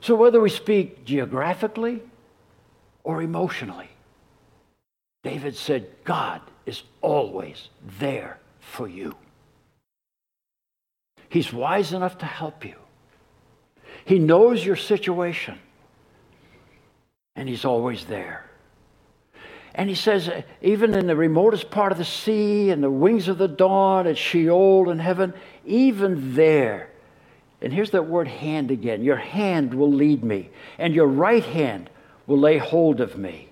So, 0.00 0.14
whether 0.14 0.40
we 0.40 0.50
speak 0.50 1.04
geographically 1.04 2.02
or 3.04 3.22
emotionally, 3.22 3.88
David 5.22 5.56
said, 5.56 5.88
God 6.04 6.42
is 6.66 6.82
always 7.00 7.68
there 7.98 8.38
for 8.60 8.86
you. 8.86 9.14
He's 11.28 11.52
wise 11.52 11.92
enough 11.92 12.18
to 12.18 12.26
help 12.26 12.64
you. 12.64 12.76
He 14.04 14.18
knows 14.18 14.64
your 14.64 14.76
situation, 14.76 15.58
and 17.34 17.48
He's 17.48 17.64
always 17.64 18.04
there. 18.04 18.44
And 19.74 19.88
he 19.88 19.94
says, 19.96 20.30
even 20.62 20.94
in 20.94 21.08
the 21.08 21.16
remotest 21.16 21.70
part 21.70 21.90
of 21.90 21.98
the 21.98 22.04
sea 22.04 22.70
and 22.70 22.82
the 22.82 22.90
wings 22.90 23.26
of 23.26 23.38
the 23.38 23.48
dawn 23.48 24.06
at 24.06 24.16
Sheol 24.16 24.88
in 24.90 25.00
heaven, 25.00 25.34
even 25.64 26.34
there, 26.34 26.90
and 27.60 27.72
here's 27.72 27.90
that 27.90 28.06
word 28.06 28.28
hand 28.28 28.70
again 28.70 29.02
your 29.02 29.16
hand 29.16 29.74
will 29.74 29.90
lead 29.90 30.22
me, 30.22 30.50
and 30.78 30.94
your 30.94 31.08
right 31.08 31.44
hand 31.44 31.90
will 32.26 32.38
lay 32.38 32.58
hold 32.58 33.00
of 33.00 33.18
me. 33.18 33.48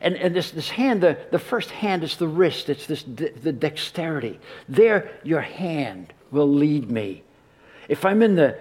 And, 0.00 0.16
and 0.16 0.34
this, 0.34 0.50
this 0.50 0.70
hand, 0.70 1.02
the, 1.02 1.18
the 1.30 1.38
first 1.38 1.70
hand 1.70 2.04
is 2.04 2.16
the 2.16 2.28
wrist, 2.28 2.68
it's 2.68 2.86
this, 2.86 3.02
the 3.04 3.52
dexterity. 3.52 4.38
There, 4.68 5.10
your 5.22 5.40
hand 5.40 6.12
will 6.30 6.48
lead 6.48 6.90
me. 6.90 7.22
If 7.88 8.04
I'm 8.04 8.22
in 8.22 8.34
the 8.34 8.58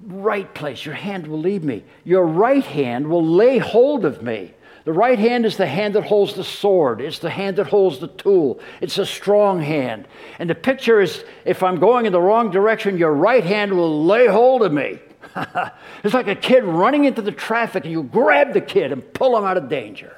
right 0.00 0.52
place, 0.54 0.84
your 0.86 0.94
hand 0.94 1.26
will 1.26 1.40
lead 1.40 1.64
me. 1.64 1.84
Your 2.04 2.24
right 2.24 2.64
hand 2.64 3.08
will 3.08 3.26
lay 3.26 3.58
hold 3.58 4.04
of 4.04 4.22
me. 4.22 4.54
The 4.86 4.92
right 4.92 5.18
hand 5.18 5.44
is 5.44 5.56
the 5.56 5.66
hand 5.66 5.96
that 5.96 6.04
holds 6.04 6.34
the 6.34 6.44
sword, 6.44 7.00
it's 7.00 7.18
the 7.18 7.28
hand 7.28 7.56
that 7.56 7.66
holds 7.66 7.98
the 7.98 8.06
tool, 8.06 8.60
it's 8.80 8.98
a 8.98 9.04
strong 9.04 9.60
hand. 9.60 10.06
And 10.38 10.48
the 10.48 10.54
picture 10.54 11.00
is 11.00 11.24
if 11.44 11.64
I'm 11.64 11.80
going 11.80 12.06
in 12.06 12.12
the 12.12 12.20
wrong 12.20 12.52
direction, 12.52 12.96
your 12.96 13.12
right 13.12 13.42
hand 13.42 13.72
will 13.72 14.04
lay 14.04 14.28
hold 14.28 14.62
of 14.62 14.72
me. 14.72 15.00
it's 16.04 16.14
like 16.14 16.28
a 16.28 16.36
kid 16.36 16.62
running 16.62 17.04
into 17.04 17.20
the 17.20 17.32
traffic, 17.32 17.82
and 17.82 17.90
you 17.90 18.04
grab 18.04 18.52
the 18.52 18.60
kid 18.60 18.92
and 18.92 19.12
pull 19.12 19.36
him 19.36 19.42
out 19.42 19.56
of 19.56 19.68
danger. 19.68 20.16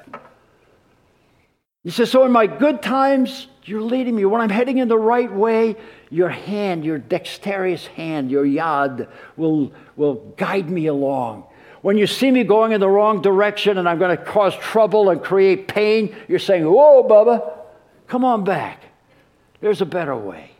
He 1.83 1.89
says, 1.89 2.11
So 2.11 2.23
in 2.23 2.31
my 2.31 2.45
good 2.45 2.83
times, 2.83 3.47
you're 3.63 3.81
leading 3.81 4.15
me. 4.15 4.25
When 4.25 4.39
I'm 4.39 4.51
heading 4.51 4.77
in 4.77 4.87
the 4.87 4.99
right 4.99 5.33
way, 5.33 5.77
your 6.11 6.29
hand, 6.29 6.85
your 6.85 6.99
dexterous 6.99 7.87
hand, 7.87 8.29
your 8.29 8.45
yad, 8.45 9.09
will, 9.35 9.71
will 9.95 10.15
guide 10.37 10.69
me 10.69 10.85
along. 10.85 11.45
When 11.81 11.97
you 11.97 12.07
see 12.07 12.29
me 12.29 12.43
going 12.43 12.73
in 12.73 12.81
the 12.81 12.89
wrong 12.89 13.21
direction 13.21 13.77
and 13.77 13.87
I'm 13.87 13.99
going 13.99 14.15
to 14.15 14.23
cause 14.23 14.55
trouble 14.57 15.09
and 15.09 15.23
create 15.23 15.67
pain, 15.67 16.15
you're 16.27 16.39
saying, 16.39 16.65
Whoa, 16.65 17.03
Bubba, 17.03 17.57
come 18.07 18.25
on 18.25 18.43
back. 18.43 18.83
There's 19.61 19.81
a 19.81 19.85
better 19.85 20.15
way. 20.15 20.51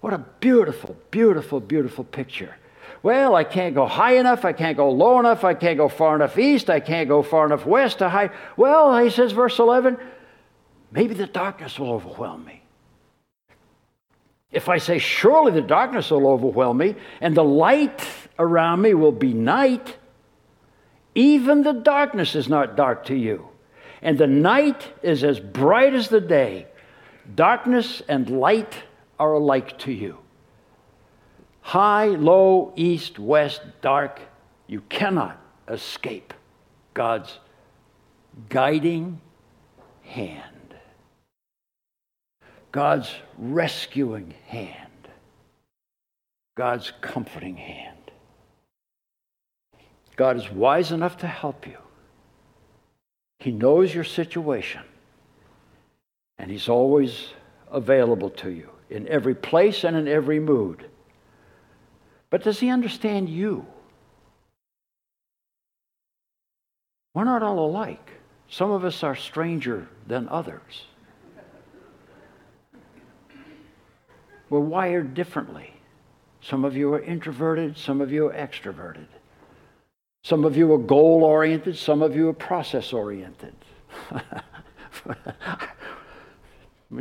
What 0.00 0.12
a 0.12 0.18
beautiful, 0.40 0.96
beautiful, 1.10 1.60
beautiful 1.60 2.04
picture. 2.04 2.54
Well, 3.02 3.34
I 3.34 3.44
can't 3.44 3.74
go 3.74 3.86
high 3.86 4.16
enough. 4.16 4.44
I 4.44 4.52
can't 4.52 4.76
go 4.76 4.90
low 4.90 5.20
enough. 5.20 5.44
I 5.44 5.54
can't 5.54 5.76
go 5.76 5.88
far 5.88 6.14
enough 6.16 6.38
east. 6.38 6.70
I 6.70 6.80
can't 6.80 7.08
go 7.08 7.22
far 7.22 7.46
enough 7.46 7.66
west 7.66 7.98
to 7.98 8.08
high. 8.08 8.30
Well, 8.56 8.96
he 9.02 9.10
says, 9.10 9.32
verse 9.32 9.58
11, 9.58 9.98
maybe 10.90 11.14
the 11.14 11.26
darkness 11.26 11.78
will 11.78 11.92
overwhelm 11.92 12.44
me. 12.44 12.62
If 14.50 14.68
I 14.68 14.78
say, 14.78 14.98
surely 14.98 15.52
the 15.52 15.60
darkness 15.60 16.10
will 16.10 16.26
overwhelm 16.26 16.78
me, 16.78 16.94
and 17.20 17.36
the 17.36 17.44
light 17.44 18.06
around 18.38 18.80
me 18.80 18.94
will 18.94 19.12
be 19.12 19.32
night, 19.34 19.96
even 21.16 21.62
the 21.62 21.72
darkness 21.72 22.34
is 22.34 22.46
not 22.46 22.76
dark 22.76 23.06
to 23.06 23.16
you, 23.16 23.48
and 24.02 24.18
the 24.18 24.26
night 24.26 24.92
is 25.02 25.24
as 25.24 25.40
bright 25.40 25.94
as 25.94 26.08
the 26.08 26.20
day. 26.20 26.66
Darkness 27.34 28.02
and 28.06 28.28
light 28.28 28.82
are 29.18 29.32
alike 29.32 29.78
to 29.78 29.92
you. 29.92 30.18
High, 31.62 32.08
low, 32.08 32.74
east, 32.76 33.18
west, 33.18 33.62
dark, 33.80 34.20
you 34.66 34.82
cannot 34.82 35.40
escape 35.68 36.34
God's 36.92 37.38
guiding 38.50 39.22
hand. 40.02 40.74
God's 42.72 43.10
rescuing 43.38 44.34
hand, 44.48 45.08
God's 46.56 46.92
comforting 47.00 47.56
hand. 47.56 47.95
God 50.16 50.36
is 50.38 50.50
wise 50.50 50.92
enough 50.92 51.18
to 51.18 51.26
help 51.26 51.66
you. 51.66 51.76
He 53.38 53.52
knows 53.52 53.94
your 53.94 54.04
situation, 54.04 54.82
and 56.38 56.50
He's 56.50 56.68
always 56.68 57.28
available 57.70 58.30
to 58.30 58.50
you 58.50 58.70
in 58.88 59.06
every 59.08 59.34
place 59.34 59.84
and 59.84 59.94
in 59.96 60.08
every 60.08 60.40
mood. 60.40 60.86
But 62.30 62.42
does 62.42 62.58
He 62.58 62.70
understand 62.70 63.28
you? 63.28 63.66
We're 67.14 67.24
not 67.24 67.42
all 67.42 67.58
alike. 67.58 68.10
Some 68.48 68.70
of 68.70 68.84
us 68.84 69.02
are 69.02 69.16
stranger 69.16 69.88
than 70.06 70.28
others. 70.28 70.86
We're 74.48 74.60
wired 74.60 75.14
differently. 75.14 75.72
Some 76.40 76.64
of 76.64 76.76
you 76.76 76.92
are 76.94 77.00
introverted, 77.00 77.76
some 77.76 78.00
of 78.00 78.12
you 78.12 78.28
are 78.28 78.32
extroverted. 78.32 79.06
Some 80.26 80.44
of 80.44 80.56
you 80.56 80.72
are 80.72 80.78
goal 80.78 81.22
oriented, 81.22 81.76
some 81.76 82.02
of 82.02 82.16
you 82.16 82.28
are 82.28 82.32
process 82.32 82.92
oriented. 82.92 83.54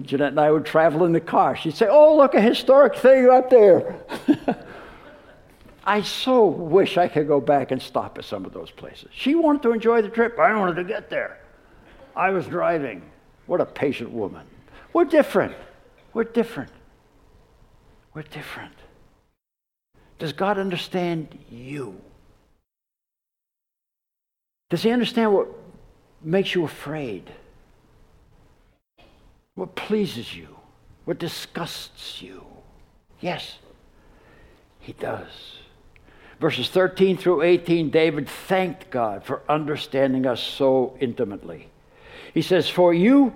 Jeanette 0.04 0.28
and 0.34 0.40
I 0.40 0.52
would 0.52 0.64
travel 0.64 1.06
in 1.06 1.12
the 1.12 1.20
car. 1.20 1.56
She'd 1.56 1.76
say, 1.76 1.88
Oh, 1.90 2.16
look, 2.16 2.36
a 2.36 2.40
historic 2.42 2.96
thing 2.98 3.28
up 3.28 3.50
there. 3.50 3.96
I 5.88 6.04
so 6.04 6.46
wish 6.46 7.00
I 7.00 7.08
could 7.08 7.28
go 7.28 7.42
back 7.42 7.72
and 7.72 7.82
stop 7.82 8.20
at 8.20 8.26
some 8.26 8.46
of 8.46 8.54
those 8.54 8.70
places. 8.70 9.10
She 9.12 9.34
wanted 9.34 9.64
to 9.64 9.72
enjoy 9.72 10.04
the 10.04 10.10
trip. 10.10 10.38
I 10.38 10.56
wanted 10.56 10.76
to 10.76 10.84
get 10.84 11.10
there. 11.10 11.40
I 12.16 12.30
was 12.30 12.46
driving. 12.46 13.02
What 13.48 13.60
a 13.60 13.66
patient 13.66 14.12
woman. 14.12 14.46
We're 14.94 15.06
different. 15.06 15.56
We're 16.14 16.26
different. 16.26 16.70
We're 18.14 18.22
different. 18.22 18.76
Does 20.20 20.32
God 20.32 20.60
understand 20.60 21.40
you? 21.50 22.00
Does 24.70 24.84
He 24.84 24.92
understand 24.92 25.34
what 25.34 25.48
makes 26.22 26.56
you 26.56 26.64
afraid? 26.64 27.30
What 29.56 29.76
pleases 29.76 30.36
you? 30.36 30.48
What 31.06 31.20
disgusts 31.20 32.22
you? 32.22 32.46
Yes, 33.22 33.58
He 34.80 34.94
does. 34.94 35.60
Verses 36.40 36.70
13 36.70 37.18
through 37.18 37.44
18, 37.44 37.90
David 37.90 38.28
thanked 38.28 38.90
God 38.90 39.24
for 39.24 39.42
understanding 39.48 40.26
us 40.26 40.42
so 40.42 40.98
intimately. 41.00 41.70
He 42.34 42.42
says, 42.42 42.70
For 42.70 42.94
you, 42.94 43.34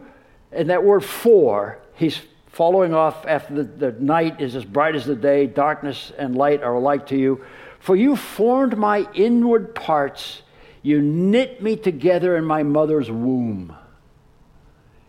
and 0.52 0.70
that 0.70 0.84
word 0.84 1.06
for, 1.06 1.80
he's 1.96 2.20
following 2.48 2.94
off 2.94 3.26
after 3.26 3.64
the, 3.64 3.64
the 3.64 3.92
night 4.02 4.42
is 4.42 4.56
as 4.56 4.66
bright 4.66 4.96
as 4.96 5.06
the 5.06 5.16
day, 5.16 5.48
darkness 5.48 6.12
and 6.18 6.36
light 6.36 6.62
are 6.62 6.74
alike 6.74 7.08
to 7.08 7.18
you. 7.18 7.46
For 7.80 7.96
you 7.96 8.18
formed 8.18 8.78
my 8.78 9.08
inward 9.14 9.74
parts, 9.74 10.42
you 10.82 11.02
knit 11.02 11.62
me 11.62 11.76
together 11.76 12.38
in 12.38 12.46
my 12.46 12.64
mother's 12.64 13.10
womb. 13.10 13.76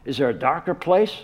Is 0.04 0.18
there 0.18 0.28
a 0.28 0.34
darker 0.34 0.74
place? 0.74 1.16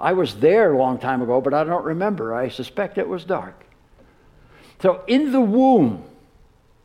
I 0.00 0.12
was 0.12 0.36
there 0.36 0.72
a 0.72 0.78
long 0.78 0.98
time 0.98 1.22
ago, 1.22 1.40
but 1.40 1.54
I 1.54 1.64
don't 1.64 1.84
remember. 1.84 2.34
I 2.34 2.48
suspect 2.48 2.98
it 2.98 3.08
was 3.08 3.24
dark. 3.24 3.64
So 4.80 5.02
in 5.06 5.32
the 5.32 5.40
womb, 5.40 6.04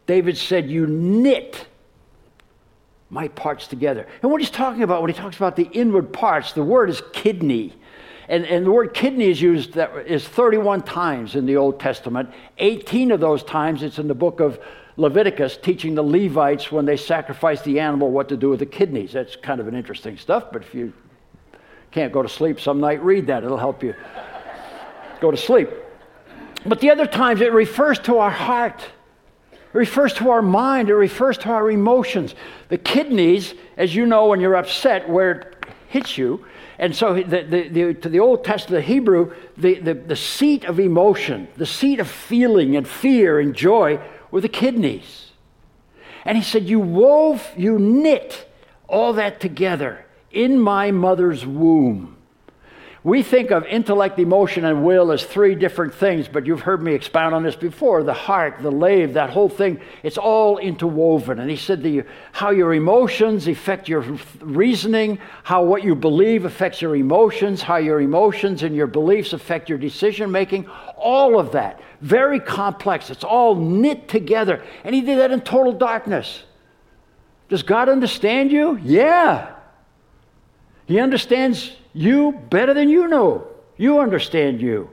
David 0.07 0.37
said, 0.37 0.69
You 0.69 0.87
knit 0.87 1.67
my 3.09 3.27
parts 3.29 3.67
together. 3.67 4.07
And 4.21 4.31
what 4.31 4.41
he's 4.41 4.49
talking 4.49 4.81
about 4.81 5.01
when 5.01 5.11
he 5.11 5.17
talks 5.17 5.37
about 5.37 5.55
the 5.55 5.69
inward 5.71 6.11
parts, 6.11 6.53
the 6.53 6.63
word 6.63 6.89
is 6.89 7.01
kidney. 7.13 7.73
And, 8.27 8.45
and 8.45 8.65
the 8.65 8.71
word 8.71 8.93
kidney 8.93 9.29
is 9.29 9.41
used 9.41 9.73
that 9.73 10.07
is 10.07 10.27
31 10.27 10.81
times 10.83 11.35
in 11.35 11.45
the 11.45 11.57
Old 11.57 11.79
Testament. 11.79 12.29
18 12.57 13.11
of 13.11 13.19
those 13.19 13.43
times 13.43 13.83
it's 13.83 13.99
in 13.99 14.07
the 14.07 14.15
book 14.15 14.39
of 14.39 14.59
Leviticus 14.95 15.57
teaching 15.57 15.95
the 15.95 16.03
Levites 16.03 16.71
when 16.71 16.85
they 16.85 16.97
sacrifice 16.97 17.61
the 17.61 17.79
animal 17.79 18.11
what 18.11 18.29
to 18.29 18.37
do 18.37 18.49
with 18.49 18.59
the 18.59 18.65
kidneys. 18.65 19.13
That's 19.13 19.35
kind 19.35 19.59
of 19.59 19.67
an 19.67 19.75
interesting 19.75 20.17
stuff, 20.17 20.51
but 20.51 20.61
if 20.61 20.75
you 20.75 20.93
can't 21.91 22.13
go 22.13 22.21
to 22.21 22.29
sleep 22.29 22.59
some 22.59 22.79
night, 22.79 23.03
read 23.03 23.27
that. 23.27 23.43
It'll 23.43 23.57
help 23.57 23.83
you 23.83 23.95
go 25.19 25.31
to 25.31 25.37
sleep. 25.37 25.69
But 26.65 26.79
the 26.79 26.91
other 26.91 27.07
times 27.07 27.41
it 27.41 27.51
refers 27.53 27.99
to 27.99 28.19
our 28.19 28.31
heart. 28.31 28.81
It 29.51 29.77
refers 29.77 30.13
to 30.13 30.29
our 30.29 30.41
mind. 30.41 30.89
It 30.89 30.95
refers 30.95 31.37
to 31.39 31.49
our 31.49 31.69
emotions. 31.71 32.35
The 32.69 32.77
kidneys, 32.77 33.53
as 33.77 33.95
you 33.95 34.05
know, 34.05 34.27
when 34.27 34.39
you're 34.39 34.55
upset, 34.55 35.09
where 35.09 35.31
it 35.31 35.65
hits 35.89 36.17
you, 36.17 36.45
and 36.79 36.95
so 36.95 37.13
the, 37.13 37.23
the, 37.23 37.69
the, 37.69 37.93
to 37.95 38.09
the 38.09 38.19
Old 38.19 38.43
Testament, 38.43 38.85
the 38.85 38.93
Hebrew, 38.93 39.33
the, 39.57 39.75
the, 39.75 39.93
the 39.93 40.15
seat 40.15 40.65
of 40.65 40.79
emotion, 40.79 41.47
the 41.55 41.65
seat 41.65 41.99
of 41.99 42.09
feeling 42.09 42.75
and 42.75 42.87
fear 42.87 43.39
and 43.39 43.55
joy 43.55 43.99
were 44.33 44.41
the 44.41 44.49
kidneys. 44.49 45.29
And 46.25 46.35
he 46.35 46.43
said, 46.43 46.67
You 46.67 46.79
wove, 46.79 47.51
you 47.55 47.77
knit 47.77 48.49
all 48.87 49.13
that 49.13 49.39
together 49.39 50.07
in 50.31 50.59
my 50.59 50.89
mother's 50.89 51.45
womb. 51.45 52.12
We 53.05 53.21
think 53.21 53.51
of 53.51 53.65
intellect, 53.65 54.17
emotion, 54.17 54.63
and 54.63 54.85
will 54.85 55.11
as 55.11 55.25
three 55.25 55.55
different 55.55 55.93
things, 55.93 56.29
but 56.29 56.45
you've 56.45 56.61
heard 56.61 56.81
me 56.81 56.93
expound 56.93 57.35
on 57.35 57.43
this 57.43 57.55
before. 57.55 58.01
The 58.01 58.13
heart, 58.13 58.59
the 58.61 58.71
lave, 58.71 59.15
that 59.15 59.29
whole 59.29 59.49
thing, 59.49 59.81
it's 60.03 60.17
all 60.17 60.57
interwoven. 60.57 61.39
And 61.39 61.49
he 61.49 61.57
said 61.57 61.83
the, 61.83 62.03
how 62.31 62.51
your 62.51 62.73
emotions 62.73 63.45
affect 63.49 63.89
your 63.89 64.05
reasoning, 64.39 65.19
how 65.43 65.65
what 65.65 65.83
you 65.83 65.95
believe 65.95 66.45
affects 66.45 66.81
your 66.81 66.95
emotions, 66.95 67.61
how 67.61 67.75
your 67.75 67.99
emotions 67.99 68.63
and 68.63 68.73
your 68.73 68.87
beliefs 68.87 69.33
affect 69.33 69.67
your 69.67 69.77
decision 69.77 70.31
making, 70.31 70.69
all 70.95 71.37
of 71.37 71.51
that. 71.51 71.81
Very 71.99 72.39
complex. 72.39 73.09
It's 73.09 73.25
all 73.25 73.55
knit 73.55 74.07
together. 74.07 74.63
And 74.85 74.95
he 74.95 75.01
did 75.01 75.19
that 75.19 75.31
in 75.31 75.41
total 75.41 75.73
darkness. 75.73 76.43
Does 77.49 77.63
God 77.63 77.89
understand 77.89 78.49
you? 78.49 78.77
Yeah. 78.77 79.55
He 80.85 81.01
understands 81.01 81.75
you 81.93 82.33
better 82.49 82.73
than 82.73 82.89
you 82.89 83.07
know. 83.07 83.47
You 83.77 83.99
understand 83.99 84.61
you. 84.61 84.89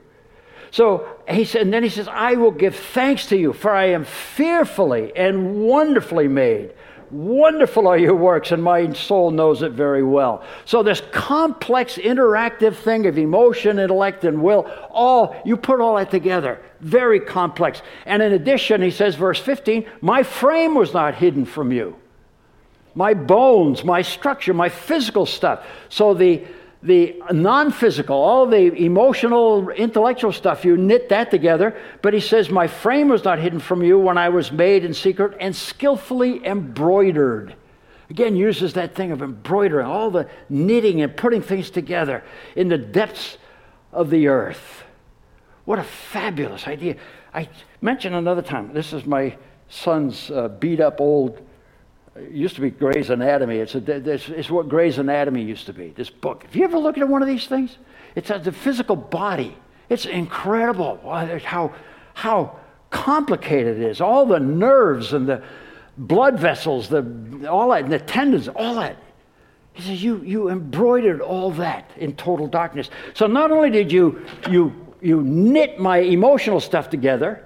So 0.71 1.07
he 1.27 1.43
said, 1.43 1.63
and 1.63 1.73
then 1.73 1.83
he 1.83 1.89
says, 1.89 2.07
I 2.07 2.35
will 2.35 2.51
give 2.51 2.75
thanks 2.75 3.27
to 3.27 3.37
you, 3.37 3.51
for 3.51 3.71
I 3.71 3.87
am 3.87 4.05
fearfully 4.05 5.11
and 5.15 5.61
wonderfully 5.63 6.27
made. 6.27 6.73
Wonderful 7.11 7.87
are 7.87 7.97
your 7.97 8.15
works, 8.15 8.53
and 8.53 8.63
my 8.63 8.93
soul 8.93 9.31
knows 9.31 9.61
it 9.63 9.73
very 9.73 10.01
well. 10.01 10.45
So, 10.63 10.81
this 10.81 11.01
complex, 11.11 11.97
interactive 11.97 12.73
thing 12.77 13.05
of 13.05 13.17
emotion, 13.17 13.79
intellect, 13.79 14.23
and 14.23 14.41
will, 14.41 14.71
all, 14.89 15.35
you 15.43 15.57
put 15.57 15.81
all 15.81 15.97
that 15.97 16.09
together. 16.09 16.61
Very 16.79 17.19
complex. 17.19 17.81
And 18.05 18.23
in 18.23 18.31
addition, 18.31 18.81
he 18.81 18.91
says, 18.91 19.15
verse 19.15 19.39
15, 19.39 19.85
my 19.99 20.23
frame 20.23 20.73
was 20.73 20.93
not 20.93 21.15
hidden 21.15 21.43
from 21.43 21.73
you. 21.73 21.97
My 22.95 23.13
bones, 23.13 23.83
my 23.83 24.03
structure, 24.03 24.53
my 24.53 24.69
physical 24.69 25.25
stuff. 25.25 25.65
So, 25.89 26.13
the 26.13 26.45
the 26.83 27.21
non 27.31 27.71
physical, 27.71 28.15
all 28.15 28.47
the 28.47 28.73
emotional, 28.83 29.69
intellectual 29.69 30.31
stuff, 30.31 30.65
you 30.65 30.77
knit 30.77 31.09
that 31.09 31.29
together. 31.29 31.75
But 32.01 32.13
he 32.13 32.19
says, 32.19 32.49
My 32.49 32.67
frame 32.67 33.07
was 33.09 33.23
not 33.23 33.39
hidden 33.39 33.59
from 33.59 33.83
you 33.83 33.99
when 33.99 34.17
I 34.17 34.29
was 34.29 34.51
made 34.51 34.83
in 34.83 34.93
secret 34.93 35.37
and 35.39 35.55
skillfully 35.55 36.45
embroidered. 36.45 37.55
Again, 38.09 38.35
uses 38.35 38.73
that 38.73 38.95
thing 38.95 39.11
of 39.11 39.21
embroidering, 39.21 39.85
all 39.85 40.09
the 40.09 40.27
knitting 40.49 41.01
and 41.01 41.15
putting 41.15 41.41
things 41.41 41.69
together 41.69 42.23
in 42.55 42.67
the 42.67 42.77
depths 42.77 43.37
of 43.93 44.09
the 44.09 44.27
earth. 44.27 44.83
What 45.65 45.79
a 45.79 45.83
fabulous 45.83 46.67
idea. 46.67 46.97
I 47.33 47.47
mentioned 47.79 48.15
another 48.15 48.41
time, 48.41 48.73
this 48.73 48.91
is 48.91 49.05
my 49.05 49.37
son's 49.69 50.29
uh, 50.31 50.49
beat 50.49 50.81
up 50.81 50.99
old 50.99 51.41
it 52.15 52.31
used 52.31 52.55
to 52.55 52.61
be 52.61 52.71
Gray's 52.71 53.09
Anatomy. 53.09 53.57
It's, 53.57 53.75
a, 53.75 54.11
it's, 54.37 54.49
what 54.49 54.67
Gray's 54.67 54.97
Anatomy 54.97 55.43
used 55.43 55.65
to 55.67 55.73
be, 55.73 55.89
this 55.89 56.09
book. 56.09 56.43
Have 56.43 56.55
you 56.55 56.63
ever 56.63 56.77
looked 56.77 56.97
at 56.97 57.07
one 57.07 57.21
of 57.21 57.27
these 57.27 57.47
things? 57.47 57.77
It's 58.15 58.29
a, 58.29 58.39
the 58.39 58.51
physical 58.51 58.95
body. 58.95 59.57
It's 59.89 60.05
incredible 60.05 60.99
how, 61.43 61.73
how 62.13 62.59
complicated 62.89 63.77
it 63.77 63.83
is, 63.83 64.01
all 64.01 64.25
the 64.25 64.39
nerves 64.39 65.13
and 65.13 65.27
the 65.27 65.43
blood 65.97 66.39
vessels, 66.39 66.89
the, 66.89 67.47
all 67.49 67.69
that, 67.69 67.83
and 67.83 67.91
the 67.91 67.99
tendons, 67.99 68.47
all 68.49 68.75
that. 68.75 68.97
He 69.73 69.83
says, 69.83 70.03
you, 70.03 70.21
you 70.23 70.49
embroidered 70.49 71.21
all 71.21 71.51
that 71.51 71.89
in 71.95 72.15
total 72.15 72.47
darkness. 72.47 72.89
So 73.13 73.27
not 73.27 73.51
only 73.51 73.69
did 73.69 73.91
you, 73.91 74.25
you, 74.49 74.93
you 75.01 75.21
knit 75.21 75.79
my 75.79 75.99
emotional 75.99 76.59
stuff 76.59 76.89
together 76.89 77.45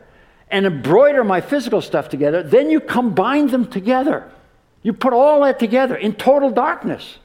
and 0.50 0.66
embroider 0.66 1.24
my 1.24 1.42
physical 1.42 1.82
stuff 1.82 2.10
together, 2.10 2.42
then 2.42 2.72
you 2.72 2.80
combined 2.80 3.52
them 3.52 3.68
together. 3.68 4.32
You 4.86 4.94
put 4.94 5.14
all 5.14 5.42
that 5.42 5.58
together 5.58 5.96
in 5.96 6.14
total 6.14 6.52
darkness. 6.52 7.18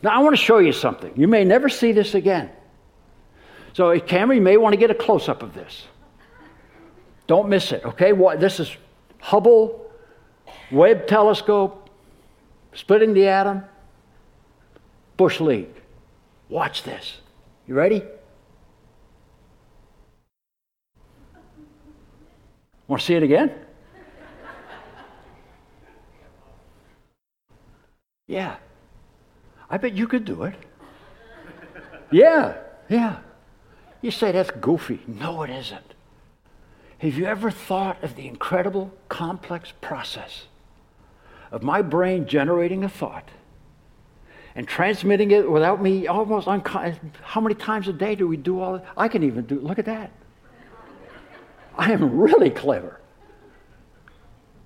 Now, 0.00 0.10
I 0.10 0.20
want 0.20 0.36
to 0.36 0.40
show 0.40 0.58
you 0.58 0.70
something. 0.70 1.12
You 1.16 1.26
may 1.26 1.42
never 1.42 1.68
see 1.68 1.90
this 1.90 2.14
again. 2.14 2.50
So, 3.72 3.98
Cameron, 3.98 4.36
you 4.36 4.44
may 4.44 4.58
want 4.58 4.74
to 4.74 4.76
get 4.76 4.92
a 4.92 4.94
close 4.94 5.28
up 5.28 5.42
of 5.42 5.54
this. 5.54 5.88
Don't 7.26 7.48
miss 7.48 7.72
it, 7.72 7.84
okay? 7.84 8.12
This 8.36 8.60
is 8.60 8.76
Hubble 9.18 9.90
Webb 10.70 11.08
Telescope, 11.08 11.90
splitting 12.72 13.12
the 13.12 13.26
atom, 13.26 13.64
Bush 15.16 15.40
League. 15.40 15.82
Watch 16.48 16.84
this. 16.84 17.18
You 17.66 17.74
ready? 17.74 18.04
Want 22.86 23.00
to 23.00 23.04
see 23.04 23.14
it 23.16 23.24
again? 23.24 23.65
Yeah. 28.26 28.56
I 29.70 29.76
bet 29.78 29.94
you 29.94 30.06
could 30.06 30.24
do 30.24 30.44
it. 30.44 30.54
Yeah, 32.10 32.56
yeah. 32.88 33.18
You 34.00 34.10
say 34.10 34.32
that's 34.32 34.50
goofy. 34.50 35.00
No, 35.06 35.42
it 35.42 35.50
isn't. 35.50 35.94
Have 36.98 37.14
you 37.14 37.26
ever 37.26 37.50
thought 37.50 38.02
of 38.02 38.16
the 38.16 38.26
incredible, 38.26 38.92
complex 39.08 39.72
process 39.80 40.44
of 41.50 41.62
my 41.62 41.82
brain 41.82 42.26
generating 42.26 42.84
a 42.84 42.88
thought 42.88 43.28
and 44.54 44.66
transmitting 44.66 45.30
it 45.30 45.50
without 45.50 45.82
me 45.82 46.06
almost 46.06 46.48
unconscious? 46.48 46.98
How 47.22 47.40
many 47.40 47.54
times 47.54 47.88
a 47.88 47.92
day 47.92 48.14
do 48.14 48.26
we 48.26 48.36
do 48.36 48.60
all 48.60 48.74
that? 48.74 48.86
I 48.96 49.08
can 49.08 49.22
even 49.22 49.44
do, 49.44 49.60
look 49.60 49.78
at 49.78 49.84
that. 49.86 50.10
I 51.76 51.92
am 51.92 52.18
really 52.18 52.50
clever. 52.50 53.00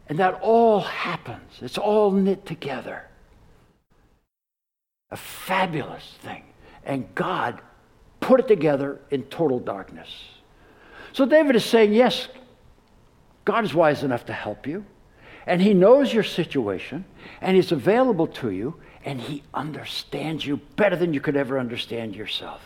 And 0.09 0.19
that 0.19 0.39
all 0.43 0.81
happens, 0.81 1.59
it's 1.61 1.79
all 1.79 2.11
knit 2.11 2.47
together. 2.47 3.10
A 5.11 5.17
fabulous 5.17 6.15
thing. 6.23 6.45
And 6.85 7.13
God 7.15 7.61
put 8.21 8.41
it 8.41 8.49
together 8.49 9.01
in 9.11 9.25
total 9.25 9.59
darkness. 9.59 10.09
So 11.13 11.27
David 11.27 11.57
is 11.57 11.65
saying, 11.65 11.93
yes, 11.93 12.29
God 13.45 13.65
is 13.65 13.75
wise 13.75 14.05
enough 14.05 14.27
to 14.27 14.33
help 14.33 14.67
you, 14.67 14.85
and 15.47 15.61
He 15.61 15.75
knows 15.75 16.13
your 16.13 16.23
situation, 16.23 17.05
and 17.41 17.57
He's 17.57 17.73
available 17.73 18.29
to 18.29 18.51
you, 18.51 18.77
and 19.05 19.21
He 19.21 19.43
understands 19.53 20.47
you 20.47 20.59
better 20.77 20.95
than 20.95 21.13
you 21.13 21.21
could 21.21 21.37
ever 21.37 21.59
understand 21.59 22.15
yourself. 22.15 22.61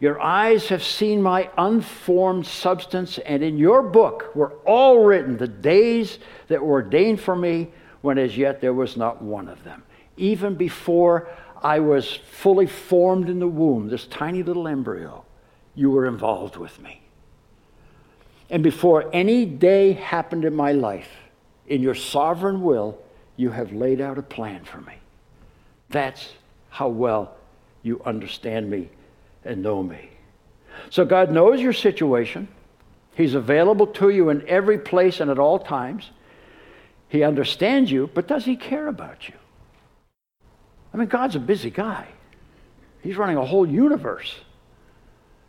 Your 0.00 0.20
eyes 0.20 0.68
have 0.68 0.82
seen 0.82 1.22
my 1.22 1.50
unformed 1.58 2.46
substance, 2.46 3.18
and 3.18 3.42
in 3.42 3.58
your 3.58 3.82
book 3.82 4.34
were 4.34 4.54
all 4.64 5.04
written 5.04 5.36
the 5.36 5.46
days 5.46 6.18
that 6.48 6.62
were 6.64 6.72
ordained 6.72 7.20
for 7.20 7.36
me, 7.36 7.70
when 8.00 8.16
as 8.16 8.36
yet 8.36 8.60
there 8.62 8.74
was 8.74 8.96
not 8.96 9.22
one 9.22 9.46
of 9.46 9.62
them. 9.62 9.82
Even 10.16 10.54
before 10.54 11.28
I 11.62 11.80
was 11.80 12.18
fully 12.30 12.66
formed 12.66 13.28
in 13.28 13.38
the 13.38 13.48
womb, 13.48 13.88
this 13.88 14.06
tiny 14.06 14.42
little 14.42 14.66
embryo, 14.66 15.24
you 15.74 15.90
were 15.90 16.06
involved 16.06 16.56
with 16.56 16.80
me. 16.80 17.02
And 18.48 18.62
before 18.62 19.08
any 19.12 19.44
day 19.46 19.92
happened 19.92 20.44
in 20.44 20.54
my 20.54 20.72
life, 20.72 21.08
in 21.66 21.82
your 21.82 21.94
sovereign 21.94 22.62
will, 22.62 22.98
you 23.36 23.50
have 23.50 23.72
laid 23.72 24.00
out 24.00 24.18
a 24.18 24.22
plan 24.22 24.64
for 24.64 24.80
me. 24.80 24.94
That's 25.88 26.34
how 26.68 26.88
well 26.88 27.36
you 27.82 28.02
understand 28.04 28.68
me 28.68 28.90
and 29.44 29.62
know 29.62 29.82
me. 29.82 30.10
So 30.90 31.04
God 31.04 31.30
knows 31.30 31.60
your 31.60 31.72
situation. 31.72 32.48
He's 33.14 33.34
available 33.34 33.86
to 33.86 34.10
you 34.10 34.30
in 34.30 34.46
every 34.48 34.78
place 34.78 35.20
and 35.20 35.30
at 35.30 35.38
all 35.38 35.58
times. 35.58 36.10
He 37.08 37.22
understands 37.22 37.90
you, 37.90 38.10
but 38.14 38.28
does 38.28 38.44
he 38.44 38.56
care 38.56 38.86
about 38.86 39.28
you? 39.28 39.34
I 40.92 40.96
mean, 40.96 41.08
God's 41.08 41.36
a 41.36 41.40
busy 41.40 41.70
guy. 41.70 42.08
He's 43.02 43.16
running 43.16 43.36
a 43.36 43.44
whole 43.44 43.66
universe. 43.66 44.34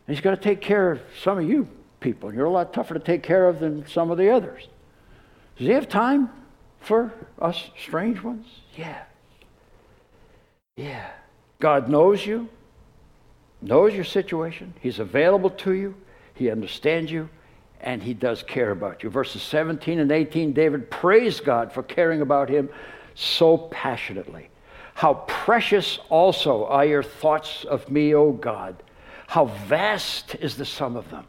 And 0.06 0.16
he's 0.16 0.22
got 0.22 0.30
to 0.30 0.40
take 0.40 0.60
care 0.60 0.92
of 0.92 1.00
some 1.22 1.38
of 1.38 1.48
you 1.48 1.68
people. 2.00 2.28
And 2.28 2.36
you're 2.36 2.46
a 2.46 2.50
lot 2.50 2.72
tougher 2.72 2.94
to 2.94 3.00
take 3.00 3.22
care 3.22 3.48
of 3.48 3.60
than 3.60 3.86
some 3.86 4.10
of 4.10 4.18
the 4.18 4.30
others. 4.30 4.68
Does 5.56 5.66
he 5.66 5.72
have 5.72 5.88
time 5.88 6.30
for 6.80 7.12
us 7.40 7.70
strange 7.78 8.22
ones? 8.22 8.46
Yeah. 8.76 9.02
Yeah. 10.76 11.10
God 11.60 11.88
knows 11.88 12.26
you, 12.26 12.48
knows 13.60 13.94
your 13.94 14.04
situation. 14.04 14.74
He's 14.80 14.98
available 14.98 15.50
to 15.50 15.72
you. 15.72 15.94
He 16.34 16.50
understands 16.50 17.10
you, 17.10 17.28
and 17.80 18.02
he 18.02 18.14
does 18.14 18.42
care 18.42 18.70
about 18.70 19.02
you. 19.02 19.10
Verses 19.10 19.42
17 19.42 20.00
and 20.00 20.10
18, 20.10 20.52
David 20.52 20.90
praised 20.90 21.44
God 21.44 21.72
for 21.72 21.82
caring 21.82 22.22
about 22.22 22.48
him 22.48 22.68
so 23.14 23.58
passionately. 23.58 24.48
How 24.94 25.14
precious 25.26 25.98
also 26.08 26.66
are 26.66 26.84
your 26.84 27.02
thoughts 27.02 27.64
of 27.64 27.90
me, 27.90 28.14
O 28.14 28.32
God. 28.32 28.82
How 29.26 29.46
vast 29.46 30.34
is 30.36 30.56
the 30.56 30.64
sum 30.64 30.96
of 30.96 31.10
them. 31.10 31.26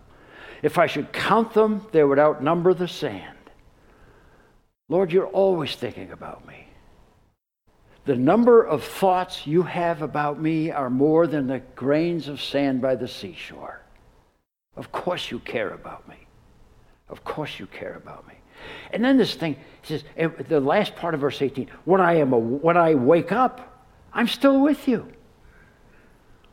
If 0.62 0.78
I 0.78 0.88
should 0.88 1.12
count 1.12 1.54
them, 1.54 1.86
they 1.92 2.04
would 2.04 2.20
outnumber 2.20 2.74
the 2.74 2.88
sand. 2.88 3.38
Lord, 4.90 5.12
you're 5.12 5.28
always 5.28 5.76
thinking 5.76 6.12
about 6.12 6.46
me. 6.48 6.68
The 8.06 8.16
number 8.16 8.64
of 8.64 8.84
thoughts 8.84 9.48
you 9.48 9.64
have 9.64 10.02
about 10.02 10.42
me 10.42 10.72
are 10.72 10.90
more 10.90 11.26
than 11.26 11.48
the 11.48 11.60
grains 11.76 12.28
of 12.28 12.42
sand 12.42 12.82
by 12.82 12.96
the 12.96 13.08
seashore. 13.08 13.82
Of 14.76 14.92
course 14.92 15.32
you 15.32 15.40
care 15.40 15.70
about 15.70 16.08
me. 16.08 16.28
Of 17.08 17.24
course 17.24 17.60
you 17.60 17.68
care 17.68 17.96
about 17.96 18.28
me. 18.28 18.34
And 18.92 19.04
then 19.04 19.18
this 19.18 19.36
thing 19.36 19.58
says, 19.84 20.04
eh, 20.18 20.28
the 20.48 20.60
last 20.60 20.96
part 20.96 21.14
of 21.14 21.22
verse 21.22 21.42
18, 21.42 21.70
when 21.86 22.02
I, 22.02 22.16
am 22.16 22.34
a, 22.34 22.38
when 22.38 22.78
I 22.78 22.96
wake 22.96 23.32
up, 23.32 23.88
I'm 24.14 24.28
still 24.28 24.62
with 24.62 24.88
you. 24.88 25.12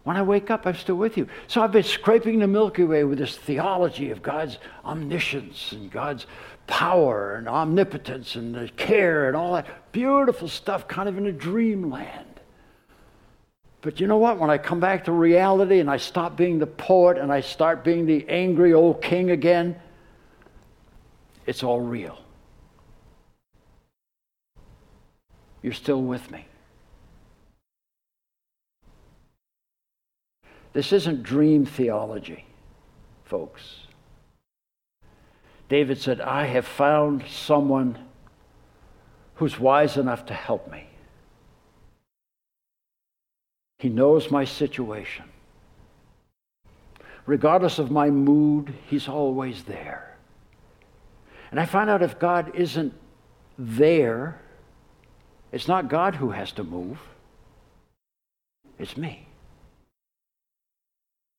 When 0.02 0.16
I 0.16 0.22
wake 0.22 0.50
up, 0.50 0.66
I'm 0.66 0.76
still 0.76 0.96
with 0.96 1.16
you. 1.18 1.28
So 1.46 1.60
I've 1.60 1.72
been 1.72 1.82
scraping 1.82 2.38
the 2.38 2.46
Milky 2.46 2.84
Way 2.84 3.04
with 3.04 3.18
this 3.18 3.36
theology 3.36 4.10
of 4.10 4.22
God's 4.22 4.58
omniscience 4.84 5.72
and 5.72 5.90
God's 5.90 6.26
power 6.66 7.34
and 7.34 7.48
omnipotence 7.48 8.34
and 8.34 8.54
the 8.54 8.68
care 8.76 9.28
and 9.28 9.36
all 9.36 9.52
that 9.54 9.92
beautiful 9.92 10.48
stuff, 10.48 10.88
kind 10.88 11.08
of 11.08 11.18
in 11.18 11.26
a 11.26 11.32
dreamland. 11.32 12.26
But 13.82 14.00
you 14.00 14.06
know 14.06 14.18
what? 14.18 14.38
When 14.38 14.50
I 14.50 14.58
come 14.58 14.80
back 14.80 15.04
to 15.04 15.12
reality 15.12 15.80
and 15.80 15.90
I 15.90 15.96
stop 15.96 16.36
being 16.36 16.58
the 16.58 16.66
poet 16.66 17.18
and 17.18 17.32
I 17.32 17.40
start 17.40 17.82
being 17.82 18.06
the 18.06 18.26
angry 18.28 18.74
old 18.74 19.02
king 19.02 19.30
again, 19.30 19.76
it's 21.46 21.62
all 21.62 21.80
real. 21.80 22.18
You're 25.62 25.72
still 25.72 26.02
with 26.02 26.30
me. 26.30 26.46
This 30.72 30.92
isn't 30.92 31.22
dream 31.22 31.66
theology, 31.66 32.44
folks. 33.24 33.86
David 35.68 35.98
said, 35.98 36.20
I 36.20 36.46
have 36.46 36.66
found 36.66 37.24
someone 37.28 37.98
who's 39.34 39.58
wise 39.58 39.96
enough 39.96 40.26
to 40.26 40.34
help 40.34 40.70
me. 40.70 40.86
He 43.78 43.88
knows 43.88 44.30
my 44.30 44.44
situation. 44.44 45.24
Regardless 47.26 47.78
of 47.78 47.90
my 47.90 48.10
mood, 48.10 48.74
He's 48.88 49.08
always 49.08 49.64
there. 49.64 50.09
And 51.50 51.58
I 51.58 51.64
find 51.64 51.90
out 51.90 52.02
if 52.02 52.18
God 52.18 52.54
isn't 52.54 52.94
there, 53.58 54.40
it's 55.52 55.66
not 55.66 55.88
God 55.88 56.14
who 56.14 56.30
has 56.30 56.52
to 56.52 56.64
move, 56.64 56.98
it's 58.78 58.96
me. 58.96 59.26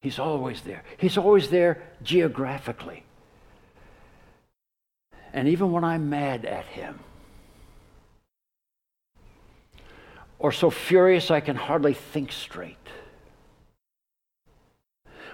He's 0.01 0.19
always 0.19 0.61
there. 0.61 0.83
He's 0.97 1.17
always 1.17 1.49
there 1.49 1.81
geographically. 2.03 3.03
And 5.31 5.47
even 5.47 5.71
when 5.71 5.83
I'm 5.83 6.09
mad 6.09 6.43
at 6.45 6.65
him, 6.65 6.99
or 10.39 10.51
so 10.51 10.71
furious 10.71 11.29
I 11.29 11.39
can 11.39 11.55
hardly 11.55 11.93
think 11.93 12.31
straight, 12.31 12.77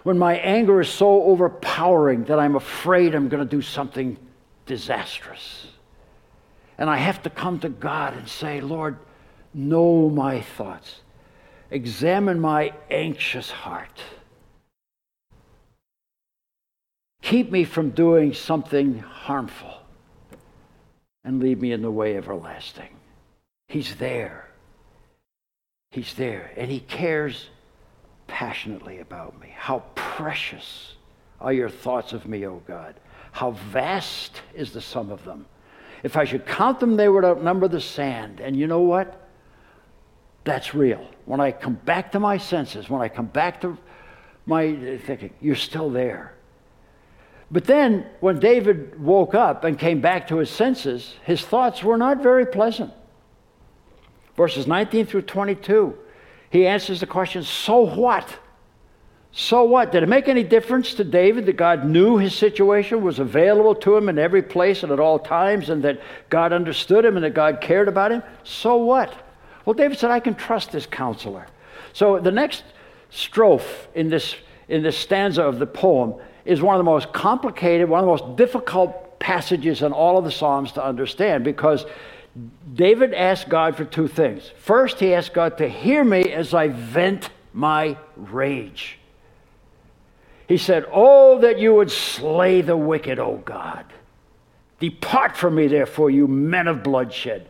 when 0.03 0.19
my 0.19 0.35
anger 0.35 0.81
is 0.81 0.89
so 0.89 1.23
overpowering 1.23 2.25
that 2.25 2.39
I'm 2.39 2.55
afraid 2.55 3.15
I'm 3.15 3.29
going 3.29 3.43
to 3.43 3.49
do 3.49 3.61
something 3.61 4.17
disastrous, 4.67 5.67
and 6.77 6.89
I 6.89 6.97
have 6.97 7.23
to 7.23 7.29
come 7.29 7.59
to 7.61 7.69
God 7.69 8.15
and 8.15 8.27
say, 8.27 8.61
Lord, 8.61 8.97
know 9.53 10.09
my 10.09 10.41
thoughts, 10.41 11.01
examine 11.71 12.39
my 12.39 12.73
anxious 12.91 13.49
heart 13.49 14.01
keep 17.27 17.51
me 17.51 17.65
from 17.65 17.89
doing 17.89 18.33
something 18.33 18.99
harmful, 18.99 19.73
and 21.25 21.41
lead 21.41 21.59
me 21.59 21.73
in 21.73 21.81
the 21.81 21.91
way 21.91 22.15
everlasting. 22.15 22.89
He's 23.67 23.95
there. 23.95 24.47
He's 25.91 26.13
there, 26.13 26.51
and 26.55 26.71
He 26.71 26.79
cares 26.79 27.49
passionately 28.27 28.99
about 28.99 29.37
me. 29.41 29.53
How 29.53 29.83
precious 29.95 30.95
are 31.41 31.51
your 31.51 31.69
thoughts 31.69 32.13
of 32.13 32.25
me, 32.25 32.45
O 32.45 32.61
God. 32.65 32.95
How 33.37 33.51
vast 33.51 34.41
is 34.55 34.71
the 34.71 34.81
sum 34.81 35.11
of 35.11 35.23
them. 35.23 35.45
If 36.01 36.17
I 36.17 36.23
should 36.23 36.47
count 36.47 36.79
them, 36.79 36.97
they 36.97 37.07
would 37.07 37.23
outnumber 37.23 37.67
the 37.67 37.79
sand. 37.79 38.39
And 38.39 38.55
you 38.55 38.65
know 38.65 38.81
what? 38.81 39.29
That's 40.43 40.73
real. 40.73 41.07
When 41.25 41.39
I 41.39 41.51
come 41.51 41.75
back 41.75 42.11
to 42.13 42.19
my 42.19 42.39
senses, 42.39 42.89
when 42.89 42.99
I 42.99 43.09
come 43.09 43.27
back 43.27 43.61
to 43.61 43.77
my 44.47 44.69
uh, 44.69 44.97
thinking, 45.05 45.35
you're 45.39 45.55
still 45.55 45.91
there. 45.91 46.33
But 47.51 47.65
then, 47.65 48.07
when 48.21 48.39
David 48.39 48.99
woke 48.99 49.35
up 49.35 49.63
and 49.63 49.77
came 49.77 50.01
back 50.01 50.27
to 50.29 50.37
his 50.37 50.49
senses, 50.49 51.13
his 51.23 51.45
thoughts 51.45 51.83
were 51.83 51.95
not 51.95 52.23
very 52.23 52.47
pleasant. 52.47 52.91
Verses 54.35 54.65
19 54.65 55.05
through 55.05 55.21
22, 55.21 55.95
he 56.49 56.65
answers 56.65 57.01
the 57.01 57.05
question 57.05 57.43
So 57.43 57.81
what? 57.81 58.39
So 59.39 59.63
what? 59.65 59.91
Did 59.91 60.01
it 60.01 60.09
make 60.09 60.27
any 60.27 60.43
difference 60.43 60.95
to 60.95 61.03
David 61.03 61.45
that 61.45 61.57
God 61.57 61.85
knew 61.85 62.17
his 62.17 62.33
situation 62.33 63.03
was 63.03 63.19
available 63.19 63.75
to 63.75 63.95
him 63.95 64.09
in 64.09 64.17
every 64.17 64.41
place 64.41 64.81
and 64.81 64.91
at 64.91 64.99
all 64.99 65.19
times, 65.19 65.69
and 65.69 65.83
that 65.83 66.01
God 66.29 66.51
understood 66.51 67.05
him 67.05 67.17
and 67.17 67.23
that 67.23 67.35
God 67.35 67.61
cared 67.61 67.87
about 67.87 68.11
him? 68.11 68.23
So 68.43 68.77
what? 68.77 69.13
Well, 69.63 69.75
David 69.75 69.99
said, 69.99 70.09
I 70.09 70.19
can 70.19 70.33
trust 70.33 70.71
this 70.71 70.87
counselor. 70.87 71.45
So 71.93 72.19
the 72.19 72.31
next 72.31 72.63
strophe 73.11 73.85
in 73.93 74.09
this, 74.09 74.35
in 74.69 74.81
this 74.81 74.97
stanza 74.97 75.43
of 75.43 75.59
the 75.59 75.67
poem 75.67 76.15
is 76.43 76.63
one 76.63 76.73
of 76.73 76.79
the 76.79 76.91
most 76.91 77.13
complicated, 77.13 77.87
one 77.87 77.99
of 77.99 78.05
the 78.05 78.25
most 78.25 78.37
difficult 78.37 79.19
passages 79.19 79.83
in 79.83 79.91
all 79.93 80.17
of 80.17 80.23
the 80.23 80.31
Psalms 80.31 80.71
to 80.71 80.83
understand 80.83 81.43
because 81.43 81.85
David 82.73 83.13
asked 83.13 83.49
God 83.49 83.75
for 83.75 83.85
two 83.85 84.07
things. 84.07 84.51
First, 84.57 84.99
he 84.99 85.13
asked 85.13 85.35
God 85.35 85.59
to 85.59 85.69
hear 85.69 86.03
me 86.03 86.23
as 86.31 86.55
I 86.55 86.69
vent 86.69 87.29
my 87.53 87.97
rage. 88.15 88.97
He 90.47 90.57
said, 90.57 90.85
Oh, 90.91 91.39
that 91.39 91.59
you 91.59 91.73
would 91.75 91.91
slay 91.91 92.61
the 92.61 92.77
wicked, 92.77 93.19
O 93.19 93.37
God. 93.37 93.85
Depart 94.79 95.35
from 95.35 95.55
me, 95.55 95.67
therefore, 95.67 96.09
you 96.09 96.27
men 96.27 96.67
of 96.67 96.83
bloodshed. 96.83 97.49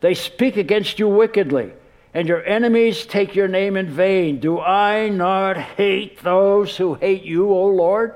They 0.00 0.14
speak 0.14 0.56
against 0.56 0.98
you 0.98 1.08
wickedly, 1.08 1.72
and 2.12 2.28
your 2.28 2.44
enemies 2.44 3.06
take 3.06 3.34
your 3.34 3.48
name 3.48 3.76
in 3.76 3.88
vain. 3.88 4.40
Do 4.40 4.60
I 4.60 5.08
not 5.08 5.56
hate 5.56 6.22
those 6.22 6.76
who 6.76 6.94
hate 6.94 7.22
you, 7.22 7.50
O 7.50 7.66
Lord? 7.66 8.14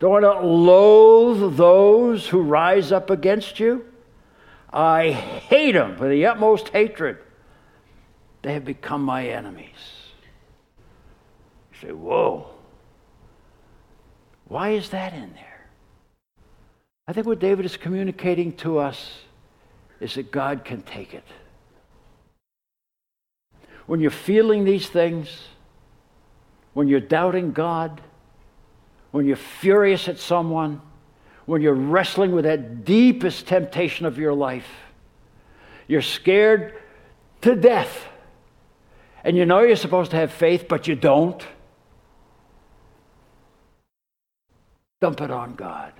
Do 0.00 0.14
I 0.14 0.20
not 0.20 0.44
loathe 0.44 1.56
those 1.56 2.28
who 2.28 2.42
rise 2.42 2.92
up 2.92 3.10
against 3.10 3.60
you? 3.60 3.84
I 4.72 5.10
hate 5.10 5.72
them 5.72 5.98
with 5.98 6.10
the 6.10 6.26
utmost 6.26 6.68
hatred. 6.68 7.18
They 8.42 8.52
have 8.52 8.64
become 8.64 9.02
my 9.02 9.26
enemies. 9.26 9.68
You 11.72 11.88
say, 11.88 11.92
Whoa. 11.92 12.55
Why 14.48 14.70
is 14.70 14.90
that 14.90 15.12
in 15.12 15.32
there? 15.34 15.66
I 17.08 17.12
think 17.12 17.26
what 17.26 17.38
David 17.38 17.64
is 17.64 17.76
communicating 17.76 18.52
to 18.58 18.78
us 18.78 19.18
is 20.00 20.14
that 20.14 20.30
God 20.30 20.64
can 20.64 20.82
take 20.82 21.14
it. 21.14 21.24
When 23.86 24.00
you're 24.00 24.10
feeling 24.10 24.64
these 24.64 24.88
things, 24.88 25.28
when 26.74 26.88
you're 26.88 27.00
doubting 27.00 27.52
God, 27.52 28.00
when 29.12 29.24
you're 29.24 29.36
furious 29.36 30.08
at 30.08 30.18
someone, 30.18 30.82
when 31.46 31.62
you're 31.62 31.74
wrestling 31.74 32.32
with 32.32 32.44
that 32.44 32.84
deepest 32.84 33.46
temptation 33.46 34.04
of 34.04 34.18
your 34.18 34.34
life, 34.34 34.68
you're 35.86 36.02
scared 36.02 36.74
to 37.42 37.54
death, 37.54 38.08
and 39.22 39.36
you 39.36 39.46
know 39.46 39.60
you're 39.60 39.76
supposed 39.76 40.10
to 40.10 40.16
have 40.16 40.32
faith, 40.32 40.66
but 40.68 40.88
you 40.88 40.96
don't. 40.96 41.46
Dump 45.00 45.20
it 45.20 45.30
on 45.30 45.54
God. 45.54 45.92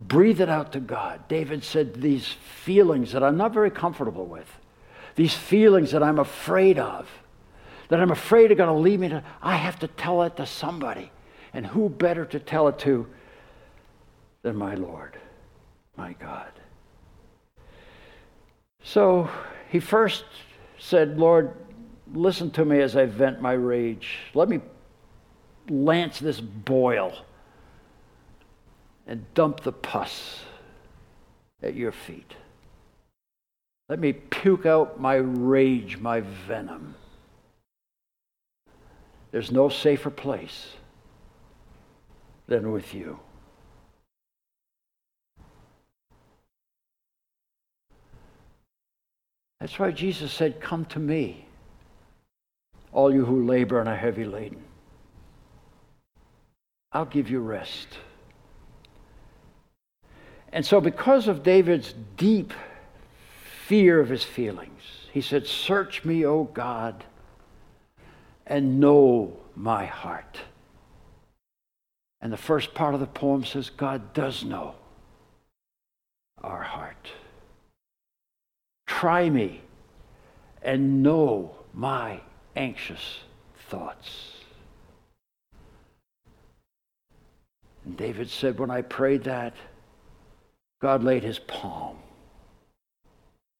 Breathe 0.00 0.40
it 0.40 0.48
out 0.48 0.72
to 0.72 0.80
God. 0.80 1.26
David 1.28 1.64
said, 1.64 1.94
These 1.94 2.26
feelings 2.26 3.12
that 3.12 3.22
I'm 3.22 3.36
not 3.36 3.54
very 3.54 3.70
comfortable 3.70 4.26
with, 4.26 4.48
these 5.14 5.34
feelings 5.34 5.92
that 5.92 6.02
I'm 6.02 6.18
afraid 6.18 6.78
of, 6.78 7.08
that 7.88 8.00
I'm 8.00 8.10
afraid 8.10 8.50
are 8.50 8.56
going 8.56 8.68
to 8.68 8.80
lead 8.80 9.00
me 9.00 9.08
to, 9.08 9.22
I 9.40 9.56
have 9.56 9.78
to 9.80 9.88
tell 9.88 10.22
it 10.22 10.36
to 10.36 10.46
somebody. 10.46 11.10
And 11.54 11.66
who 11.66 11.88
better 11.88 12.26
to 12.26 12.38
tell 12.38 12.68
it 12.68 12.78
to 12.80 13.06
than 14.42 14.56
my 14.56 14.74
Lord, 14.74 15.18
my 15.96 16.12
God? 16.14 16.52
So 18.82 19.30
he 19.70 19.80
first 19.80 20.24
said, 20.78 21.18
Lord, 21.18 21.54
listen 22.12 22.50
to 22.52 22.64
me 22.64 22.80
as 22.80 22.96
I 22.96 23.06
vent 23.06 23.40
my 23.40 23.52
rage. 23.52 24.18
Let 24.34 24.50
me 24.50 24.60
lance 25.70 26.18
this 26.18 26.40
boil 26.40 27.24
and 29.06 29.32
dump 29.34 29.60
the 29.60 29.72
pus 29.72 30.44
at 31.62 31.74
your 31.74 31.92
feet. 31.92 32.34
Let 33.88 34.00
me 34.00 34.12
puke 34.12 34.66
out 34.66 35.00
my 35.00 35.14
rage, 35.14 35.98
my 35.98 36.20
venom. 36.20 36.96
There's 39.30 39.52
no 39.52 39.68
safer 39.68 40.10
place 40.10 40.74
than 42.48 42.72
with 42.72 42.94
you. 42.94 43.18
That's 49.60 49.78
why 49.78 49.90
Jesus 49.90 50.32
said, 50.32 50.60
Come 50.60 50.84
to 50.86 50.98
me, 50.98 51.46
all 52.92 53.12
you 53.12 53.24
who 53.24 53.44
labor 53.44 53.80
and 53.80 53.88
are 53.88 53.96
heavy 53.96 54.24
laden. 54.24 54.65
I'll 56.96 57.04
give 57.04 57.28
you 57.28 57.40
rest. 57.40 57.88
And 60.50 60.64
so, 60.64 60.80
because 60.80 61.28
of 61.28 61.42
David's 61.42 61.92
deep 62.16 62.54
fear 63.66 64.00
of 64.00 64.08
his 64.08 64.24
feelings, 64.24 64.80
he 65.12 65.20
said, 65.20 65.46
Search 65.46 66.06
me, 66.06 66.24
O 66.24 66.44
God, 66.44 67.04
and 68.46 68.80
know 68.80 69.36
my 69.54 69.84
heart. 69.84 70.38
And 72.22 72.32
the 72.32 72.38
first 72.38 72.72
part 72.72 72.94
of 72.94 73.00
the 73.00 73.06
poem 73.06 73.44
says, 73.44 73.68
God 73.68 74.14
does 74.14 74.42
know 74.42 74.74
our 76.42 76.62
heart. 76.62 77.10
Try 78.86 79.28
me 79.28 79.60
and 80.62 81.02
know 81.02 81.56
my 81.74 82.22
anxious 82.56 83.18
thoughts. 83.68 84.35
And 87.86 87.96
David 87.96 88.28
said, 88.28 88.58
When 88.58 88.70
I 88.70 88.82
prayed 88.82 89.24
that, 89.24 89.54
God 90.82 91.02
laid 91.02 91.22
his 91.22 91.38
palm. 91.38 91.96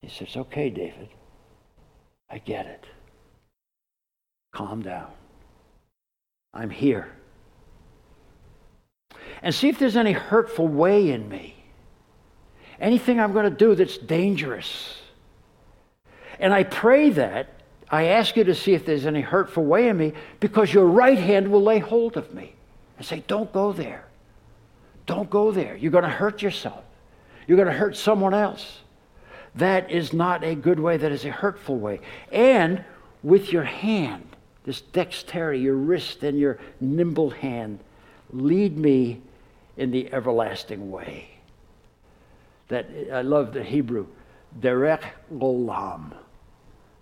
He 0.03 0.09
says, 0.09 0.37
Okay, 0.37 0.69
David, 0.69 1.09
I 2.29 2.39
get 2.39 2.67
it. 2.67 2.85
Calm 4.53 4.83
down. 4.83 5.11
I'm 6.53 6.71
here. 6.71 7.13
And 9.43 9.55
see 9.55 9.69
if 9.69 9.79
there's 9.79 9.97
any 9.97 10.13
hurtful 10.13 10.67
way 10.67 11.11
in 11.11 11.29
me. 11.29 11.55
Anything 12.81 13.21
I'm 13.21 13.33
going 13.33 13.51
to 13.51 13.57
do 13.57 13.75
that's 13.75 13.97
dangerous. 13.97 14.99
And 16.39 16.53
I 16.53 16.65
pray 16.65 17.11
that. 17.11 17.51
I 17.89 18.07
ask 18.07 18.37
you 18.37 18.43
to 18.45 18.55
see 18.55 18.75
if 18.75 18.85
there's 18.85 19.07
any 19.07 19.21
hurtful 19.21 19.65
way 19.65 19.89
in 19.89 19.97
me 19.97 20.13
because 20.41 20.75
your 20.75 20.87
right 20.87 21.19
hand 21.19 21.49
will 21.49 21.63
lay 21.63 21.79
hold 21.79 22.17
of 22.17 22.35
me 22.35 22.55
and 22.97 23.07
say, 23.07 23.23
Don't 23.29 23.53
go 23.53 23.73
there. 23.73 24.06
Don't 25.07 25.31
go 25.31 25.53
there. 25.53 25.77
You're 25.77 25.93
going 25.93 26.05
to 26.05 26.11
hurt 26.11 26.43
yourself. 26.43 26.85
You're 27.47 27.57
going 27.57 27.69
to 27.69 27.75
hurt 27.75 27.97
someone 27.97 28.35
else. 28.35 28.81
That 29.55 29.91
is 29.91 30.13
not 30.13 30.45
a 30.45 30.55
good 30.55 30.79
way, 30.79 30.97
that 30.99 31.13
is 31.13 31.25
a 31.25 31.31
hurtful 31.31 31.79
way. 31.79 32.01
And 32.31 32.85
with 33.23 33.53
your 33.53 33.63
hand, 33.63 34.25
this 34.65 34.81
dexterity, 34.81 35.61
your 35.61 35.77
wrist 35.77 36.23
and 36.23 36.39
your 36.39 36.59
nimble 36.81 37.31
hand, 37.31 37.79
lead 38.33 38.77
me 38.77 39.23
in 39.77 39.93
the 39.93 40.13
everlasting 40.13 40.91
way. 40.91 41.31
That 42.69 42.87
I 43.13 43.23
love 43.23 43.53
the 43.53 43.63
Hebrew, 43.63 44.07
derech 44.61 45.05
olam, 45.33 46.13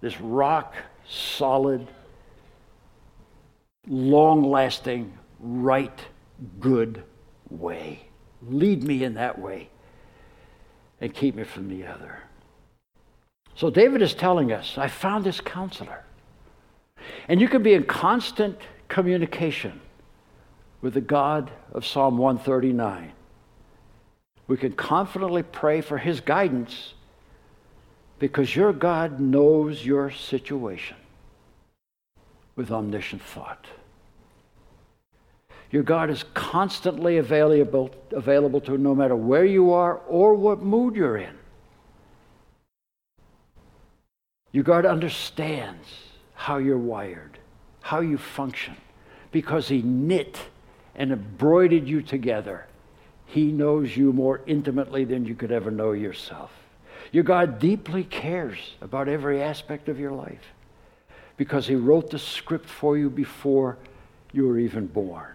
this 0.00 0.20
rock 0.20 0.74
solid, 1.08 1.88
long 3.88 4.44
lasting, 4.44 5.12
right, 5.40 5.98
good 6.60 7.02
way. 7.60 8.06
Lead 8.42 8.82
me 8.82 9.04
in 9.04 9.14
that 9.14 9.38
way 9.38 9.68
and 11.00 11.14
keep 11.14 11.34
me 11.34 11.44
from 11.44 11.68
the 11.68 11.86
other. 11.86 12.18
So 13.54 13.70
David 13.70 14.02
is 14.02 14.14
telling 14.14 14.52
us, 14.52 14.76
I 14.76 14.88
found 14.88 15.24
this 15.24 15.40
counselor. 15.40 16.04
And 17.28 17.40
you 17.40 17.48
can 17.48 17.62
be 17.62 17.74
in 17.74 17.84
constant 17.84 18.58
communication 18.88 19.80
with 20.80 20.94
the 20.94 21.00
God 21.00 21.50
of 21.72 21.86
Psalm 21.86 22.18
139. 22.18 23.12
We 24.46 24.56
can 24.56 24.72
confidently 24.72 25.42
pray 25.42 25.80
for 25.80 25.98
His 25.98 26.20
guidance 26.20 26.94
because 28.18 28.54
your 28.54 28.72
God 28.72 29.20
knows 29.20 29.84
your 29.84 30.10
situation 30.10 30.96
with 32.56 32.70
omniscient 32.70 33.22
thought. 33.22 33.66
Your 35.74 35.82
God 35.82 36.08
is 36.08 36.24
constantly 36.34 37.18
available, 37.18 37.90
available 38.12 38.60
to 38.60 38.78
no 38.78 38.94
matter 38.94 39.16
where 39.16 39.44
you 39.44 39.72
are 39.72 39.96
or 40.06 40.34
what 40.34 40.62
mood 40.62 40.94
you're 40.94 41.16
in. 41.16 41.36
Your 44.52 44.62
God 44.62 44.86
understands 44.86 45.88
how 46.34 46.58
you're 46.58 46.78
wired, 46.78 47.38
how 47.80 48.02
you 48.02 48.18
function, 48.18 48.76
because 49.32 49.66
He 49.66 49.82
knit 49.82 50.38
and 50.94 51.10
embroidered 51.10 51.88
you 51.88 52.02
together. 52.02 52.68
He 53.26 53.50
knows 53.50 53.96
you 53.96 54.12
more 54.12 54.42
intimately 54.46 55.04
than 55.04 55.26
you 55.26 55.34
could 55.34 55.50
ever 55.50 55.72
know 55.72 55.90
yourself. 55.90 56.52
Your 57.10 57.24
God 57.24 57.58
deeply 57.58 58.04
cares 58.04 58.76
about 58.80 59.08
every 59.08 59.42
aspect 59.42 59.88
of 59.88 59.98
your 59.98 60.12
life 60.12 60.52
because 61.36 61.66
He 61.66 61.74
wrote 61.74 62.10
the 62.10 62.18
script 62.20 62.68
for 62.68 62.96
you 62.96 63.10
before 63.10 63.76
you 64.32 64.46
were 64.46 64.60
even 64.60 64.86
born. 64.86 65.33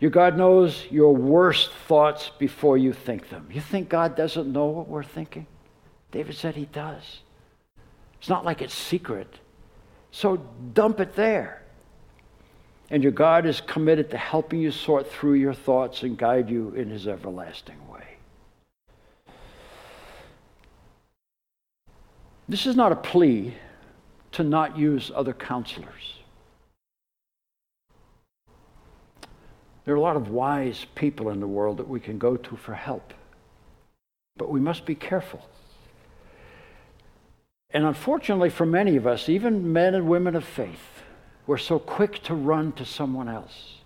Your 0.00 0.10
God 0.10 0.36
knows 0.36 0.84
your 0.90 1.14
worst 1.14 1.72
thoughts 1.88 2.30
before 2.38 2.78
you 2.78 2.92
think 2.92 3.30
them. 3.30 3.48
You 3.52 3.60
think 3.60 3.88
God 3.88 4.16
doesn't 4.16 4.52
know 4.52 4.66
what 4.66 4.88
we're 4.88 5.02
thinking? 5.02 5.46
David 6.12 6.36
said 6.36 6.54
He 6.54 6.66
does. 6.66 7.20
It's 8.20 8.28
not 8.28 8.44
like 8.44 8.62
it's 8.62 8.74
secret. 8.74 9.28
So 10.10 10.36
dump 10.72 11.00
it 11.00 11.14
there. 11.16 11.62
And 12.90 13.02
your 13.02 13.12
God 13.12 13.44
is 13.44 13.60
committed 13.60 14.10
to 14.10 14.16
helping 14.16 14.60
you 14.60 14.70
sort 14.70 15.10
through 15.10 15.34
your 15.34 15.52
thoughts 15.52 16.02
and 16.02 16.16
guide 16.16 16.48
you 16.48 16.70
in 16.70 16.90
His 16.90 17.06
everlasting 17.06 17.86
way. 17.88 18.04
This 22.48 22.66
is 22.66 22.76
not 22.76 22.92
a 22.92 22.96
plea 22.96 23.54
to 24.32 24.42
not 24.42 24.78
use 24.78 25.10
other 25.14 25.34
counselors. 25.34 26.17
There 29.88 29.94
are 29.94 29.98
a 29.98 30.02
lot 30.02 30.16
of 30.16 30.28
wise 30.28 30.84
people 30.96 31.30
in 31.30 31.40
the 31.40 31.46
world 31.46 31.78
that 31.78 31.88
we 31.88 31.98
can 31.98 32.18
go 32.18 32.36
to 32.36 32.56
for 32.56 32.74
help. 32.74 33.14
But 34.36 34.50
we 34.50 34.60
must 34.60 34.84
be 34.84 34.94
careful. 34.94 35.48
And 37.70 37.86
unfortunately, 37.86 38.50
for 38.50 38.66
many 38.66 38.96
of 38.96 39.06
us, 39.06 39.30
even 39.30 39.72
men 39.72 39.94
and 39.94 40.06
women 40.06 40.36
of 40.36 40.44
faith, 40.44 41.02
we're 41.46 41.56
so 41.56 41.78
quick 41.78 42.22
to 42.24 42.34
run 42.34 42.72
to 42.72 42.84
someone 42.84 43.30
else 43.30 43.76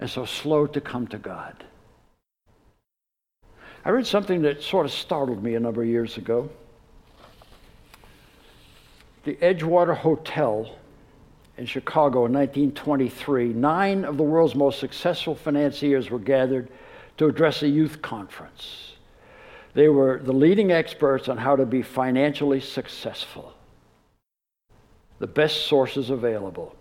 and 0.00 0.10
so 0.10 0.24
slow 0.24 0.66
to 0.66 0.80
come 0.80 1.06
to 1.06 1.18
God. 1.18 1.62
I 3.84 3.90
read 3.90 4.08
something 4.08 4.42
that 4.42 4.64
sort 4.64 4.84
of 4.84 4.90
startled 4.90 5.44
me 5.44 5.54
a 5.54 5.60
number 5.60 5.82
of 5.82 5.88
years 5.88 6.16
ago. 6.16 6.50
The 9.22 9.36
Edgewater 9.36 9.96
Hotel 9.96 10.74
in 11.58 11.66
Chicago 11.66 12.24
in 12.24 12.32
1923, 12.32 13.48
nine 13.48 14.04
of 14.04 14.16
the 14.16 14.22
world's 14.22 14.54
most 14.54 14.78
successful 14.78 15.34
financiers 15.34 16.08
were 16.08 16.20
gathered 16.20 16.68
to 17.16 17.26
address 17.26 17.62
a 17.62 17.68
youth 17.68 18.00
conference. 18.00 18.94
They 19.74 19.88
were 19.88 20.20
the 20.22 20.32
leading 20.32 20.70
experts 20.70 21.28
on 21.28 21.36
how 21.36 21.56
to 21.56 21.66
be 21.66 21.82
financially 21.82 22.60
successful, 22.60 23.54
the 25.18 25.26
best 25.26 25.66
sources 25.66 26.10
available. 26.10 26.76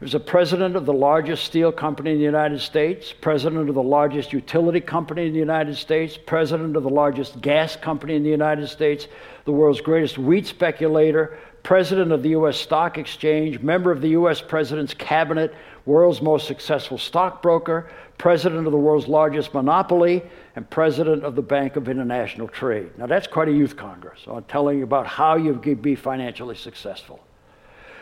was 0.00 0.12
the 0.12 0.20
president 0.20 0.76
of 0.76 0.86
the 0.86 0.92
largest 0.92 1.44
steel 1.44 1.70
company 1.70 2.12
in 2.12 2.18
the 2.18 2.24
United 2.24 2.60
States, 2.60 3.12
president 3.12 3.68
of 3.68 3.74
the 3.74 3.82
largest 3.82 4.32
utility 4.32 4.80
company 4.80 5.26
in 5.26 5.32
the 5.34 5.38
United 5.38 5.76
States, 5.76 6.18
president 6.18 6.76
of 6.76 6.82
the 6.82 6.90
largest 6.90 7.40
gas 7.42 7.76
company 7.76 8.16
in 8.16 8.22
the 8.22 8.30
United 8.30 8.66
States, 8.68 9.08
the 9.44 9.52
world's 9.52 9.82
greatest 9.82 10.16
wheat 10.16 10.46
speculator, 10.46 11.38
president 11.64 12.12
of 12.12 12.22
the 12.22 12.28
U.S. 12.30 12.58
Stock 12.58 12.98
Exchange, 12.98 13.58
member 13.60 13.90
of 13.90 14.02
the 14.02 14.10
U.S. 14.10 14.40
President's 14.40 14.94
cabinet, 14.94 15.52
world's 15.86 16.20
most 16.20 16.46
successful 16.46 16.98
stockbroker, 16.98 17.90
president 18.18 18.66
of 18.66 18.70
the 18.70 18.78
world's 18.78 19.08
largest 19.08 19.54
monopoly, 19.54 20.22
and 20.56 20.68
president 20.68 21.24
of 21.24 21.34
the 21.34 21.42
Bank 21.42 21.76
of 21.76 21.88
International 21.88 22.46
Trade. 22.46 22.90
Now, 22.98 23.06
that's 23.06 23.26
quite 23.26 23.48
a 23.48 23.52
youth 23.52 23.76
congress 23.76 24.20
on 24.28 24.44
telling 24.44 24.78
you 24.78 24.84
about 24.84 25.06
how 25.06 25.36
you 25.36 25.58
can 25.58 25.76
be 25.76 25.94
financially 25.94 26.54
successful. 26.54 27.24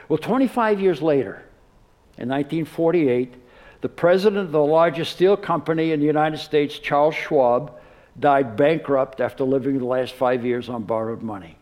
Well, 0.09 0.18
25 0.18 0.81
years 0.81 1.01
later, 1.01 1.44
in 2.18 2.29
1948, 2.29 3.35
the 3.81 3.88
president 3.88 4.46
of 4.46 4.53
the 4.53 4.61
largest 4.61 5.12
steel 5.12 5.37
company 5.37 5.92
in 5.92 6.01
the 6.01 6.07
United 6.07 6.38
States, 6.38 6.81
Charles 6.81 7.14
Schwab, 7.14 7.72
died 8.18 8.57
bankrupt 8.57 9.20
after 9.20 9.44
living 9.44 9.79
the 9.79 9.85
last 9.85 10.14
five 10.14 10.44
years 10.44 10.68
on 10.68 10.83
borrowed 10.83 11.22
money. 11.22 11.57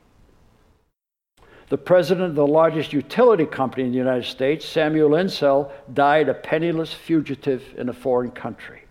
The 1.71 1.79
president 1.79 2.31
of 2.31 2.35
the 2.35 2.47
largest 2.47 2.93
utility 2.93 3.47
company 3.47 3.85
in 3.85 3.93
the 3.93 3.99
United 3.99 4.25
States, 4.25 4.67
Samuel 4.67 5.15
Insull, 5.15 5.73
died 5.95 6.29
a 6.29 6.35
penniless 6.35 6.93
fugitive 6.93 7.63
in 7.79 7.89
a 7.89 7.93
foreign 7.93 8.33
country. 8.33 8.83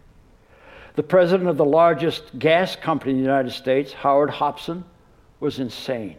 The 0.96 1.04
president 1.04 1.50
of 1.50 1.58
the 1.58 1.66
largest 1.66 2.40
gas 2.40 2.78
company 2.78 3.12
in 3.12 3.18
the 3.18 3.24
United 3.24 3.52
States, 3.52 3.92
Howard 3.92 4.30
Hopson, 4.30 4.86
was 5.42 5.60
insane. 5.60 6.16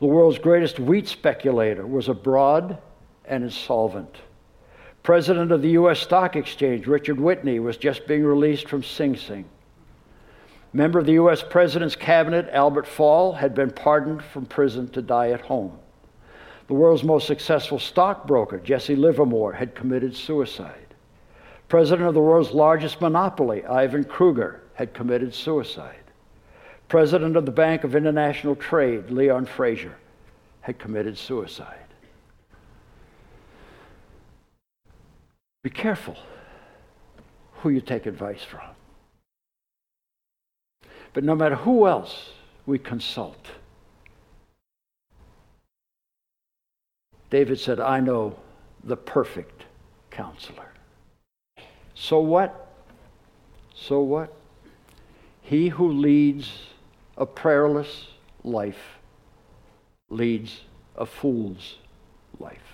The 0.00 0.06
world's 0.06 0.40
greatest 0.40 0.80
wheat 0.80 1.06
speculator 1.06 1.86
was 1.86 2.08
abroad 2.08 2.78
and 3.24 3.44
insolvent. 3.44 4.16
President 5.04 5.52
of 5.52 5.62
the 5.62 5.70
U.S. 5.70 6.00
Stock 6.00 6.34
Exchange, 6.34 6.88
Richard 6.88 7.20
Whitney, 7.20 7.60
was 7.60 7.76
just 7.76 8.08
being 8.08 8.24
released 8.24 8.68
from 8.68 8.82
Sing 8.82 9.16
Sing. 9.16 9.44
Member 10.72 10.98
of 10.98 11.06
the 11.06 11.12
U.S. 11.12 11.42
President's 11.42 11.96
cabinet, 11.96 12.48
Albert 12.50 12.86
Fall, 12.86 13.34
had 13.34 13.54
been 13.54 13.70
pardoned 13.70 14.22
from 14.22 14.46
prison 14.46 14.88
to 14.88 15.02
die 15.02 15.30
at 15.30 15.42
home. 15.42 15.78
The 16.66 16.74
world's 16.74 17.04
most 17.04 17.26
successful 17.26 17.78
stockbroker, 17.78 18.58
Jesse 18.58 18.96
Livermore, 18.96 19.52
had 19.52 19.74
committed 19.74 20.16
suicide. 20.16 20.94
President 21.68 22.08
of 22.08 22.14
the 22.14 22.20
world's 22.20 22.52
largest 22.52 23.00
monopoly, 23.00 23.64
Ivan 23.66 24.04
Kreuger, 24.04 24.60
had 24.74 24.94
committed 24.94 25.34
suicide. 25.34 25.96
President 26.88 27.36
of 27.36 27.44
the 27.44 27.52
Bank 27.52 27.84
of 27.84 27.94
International 27.94 28.56
Trade, 28.56 29.10
Leon 29.10 29.44
Fraser, 29.46 29.96
had 30.62 30.78
committed 30.78 31.18
suicide. 31.18 31.78
Be 35.62 35.70
careful 35.70 36.16
who 37.56 37.68
you 37.68 37.80
take 37.80 38.06
advice 38.06 38.42
from. 38.42 38.71
But 41.12 41.24
no 41.24 41.34
matter 41.34 41.56
who 41.56 41.86
else 41.86 42.30
we 42.66 42.78
consult, 42.78 43.46
David 47.30 47.58
said, 47.58 47.80
I 47.80 48.00
know 48.00 48.36
the 48.84 48.96
perfect 48.96 49.64
counselor. 50.10 50.68
So 51.94 52.20
what? 52.20 52.68
So 53.74 54.00
what? 54.00 54.34
He 55.40 55.68
who 55.68 55.92
leads 55.92 56.50
a 57.16 57.26
prayerless 57.26 58.08
life 58.44 58.98
leads 60.08 60.62
a 60.96 61.06
fool's 61.06 61.78
life. 62.38 62.71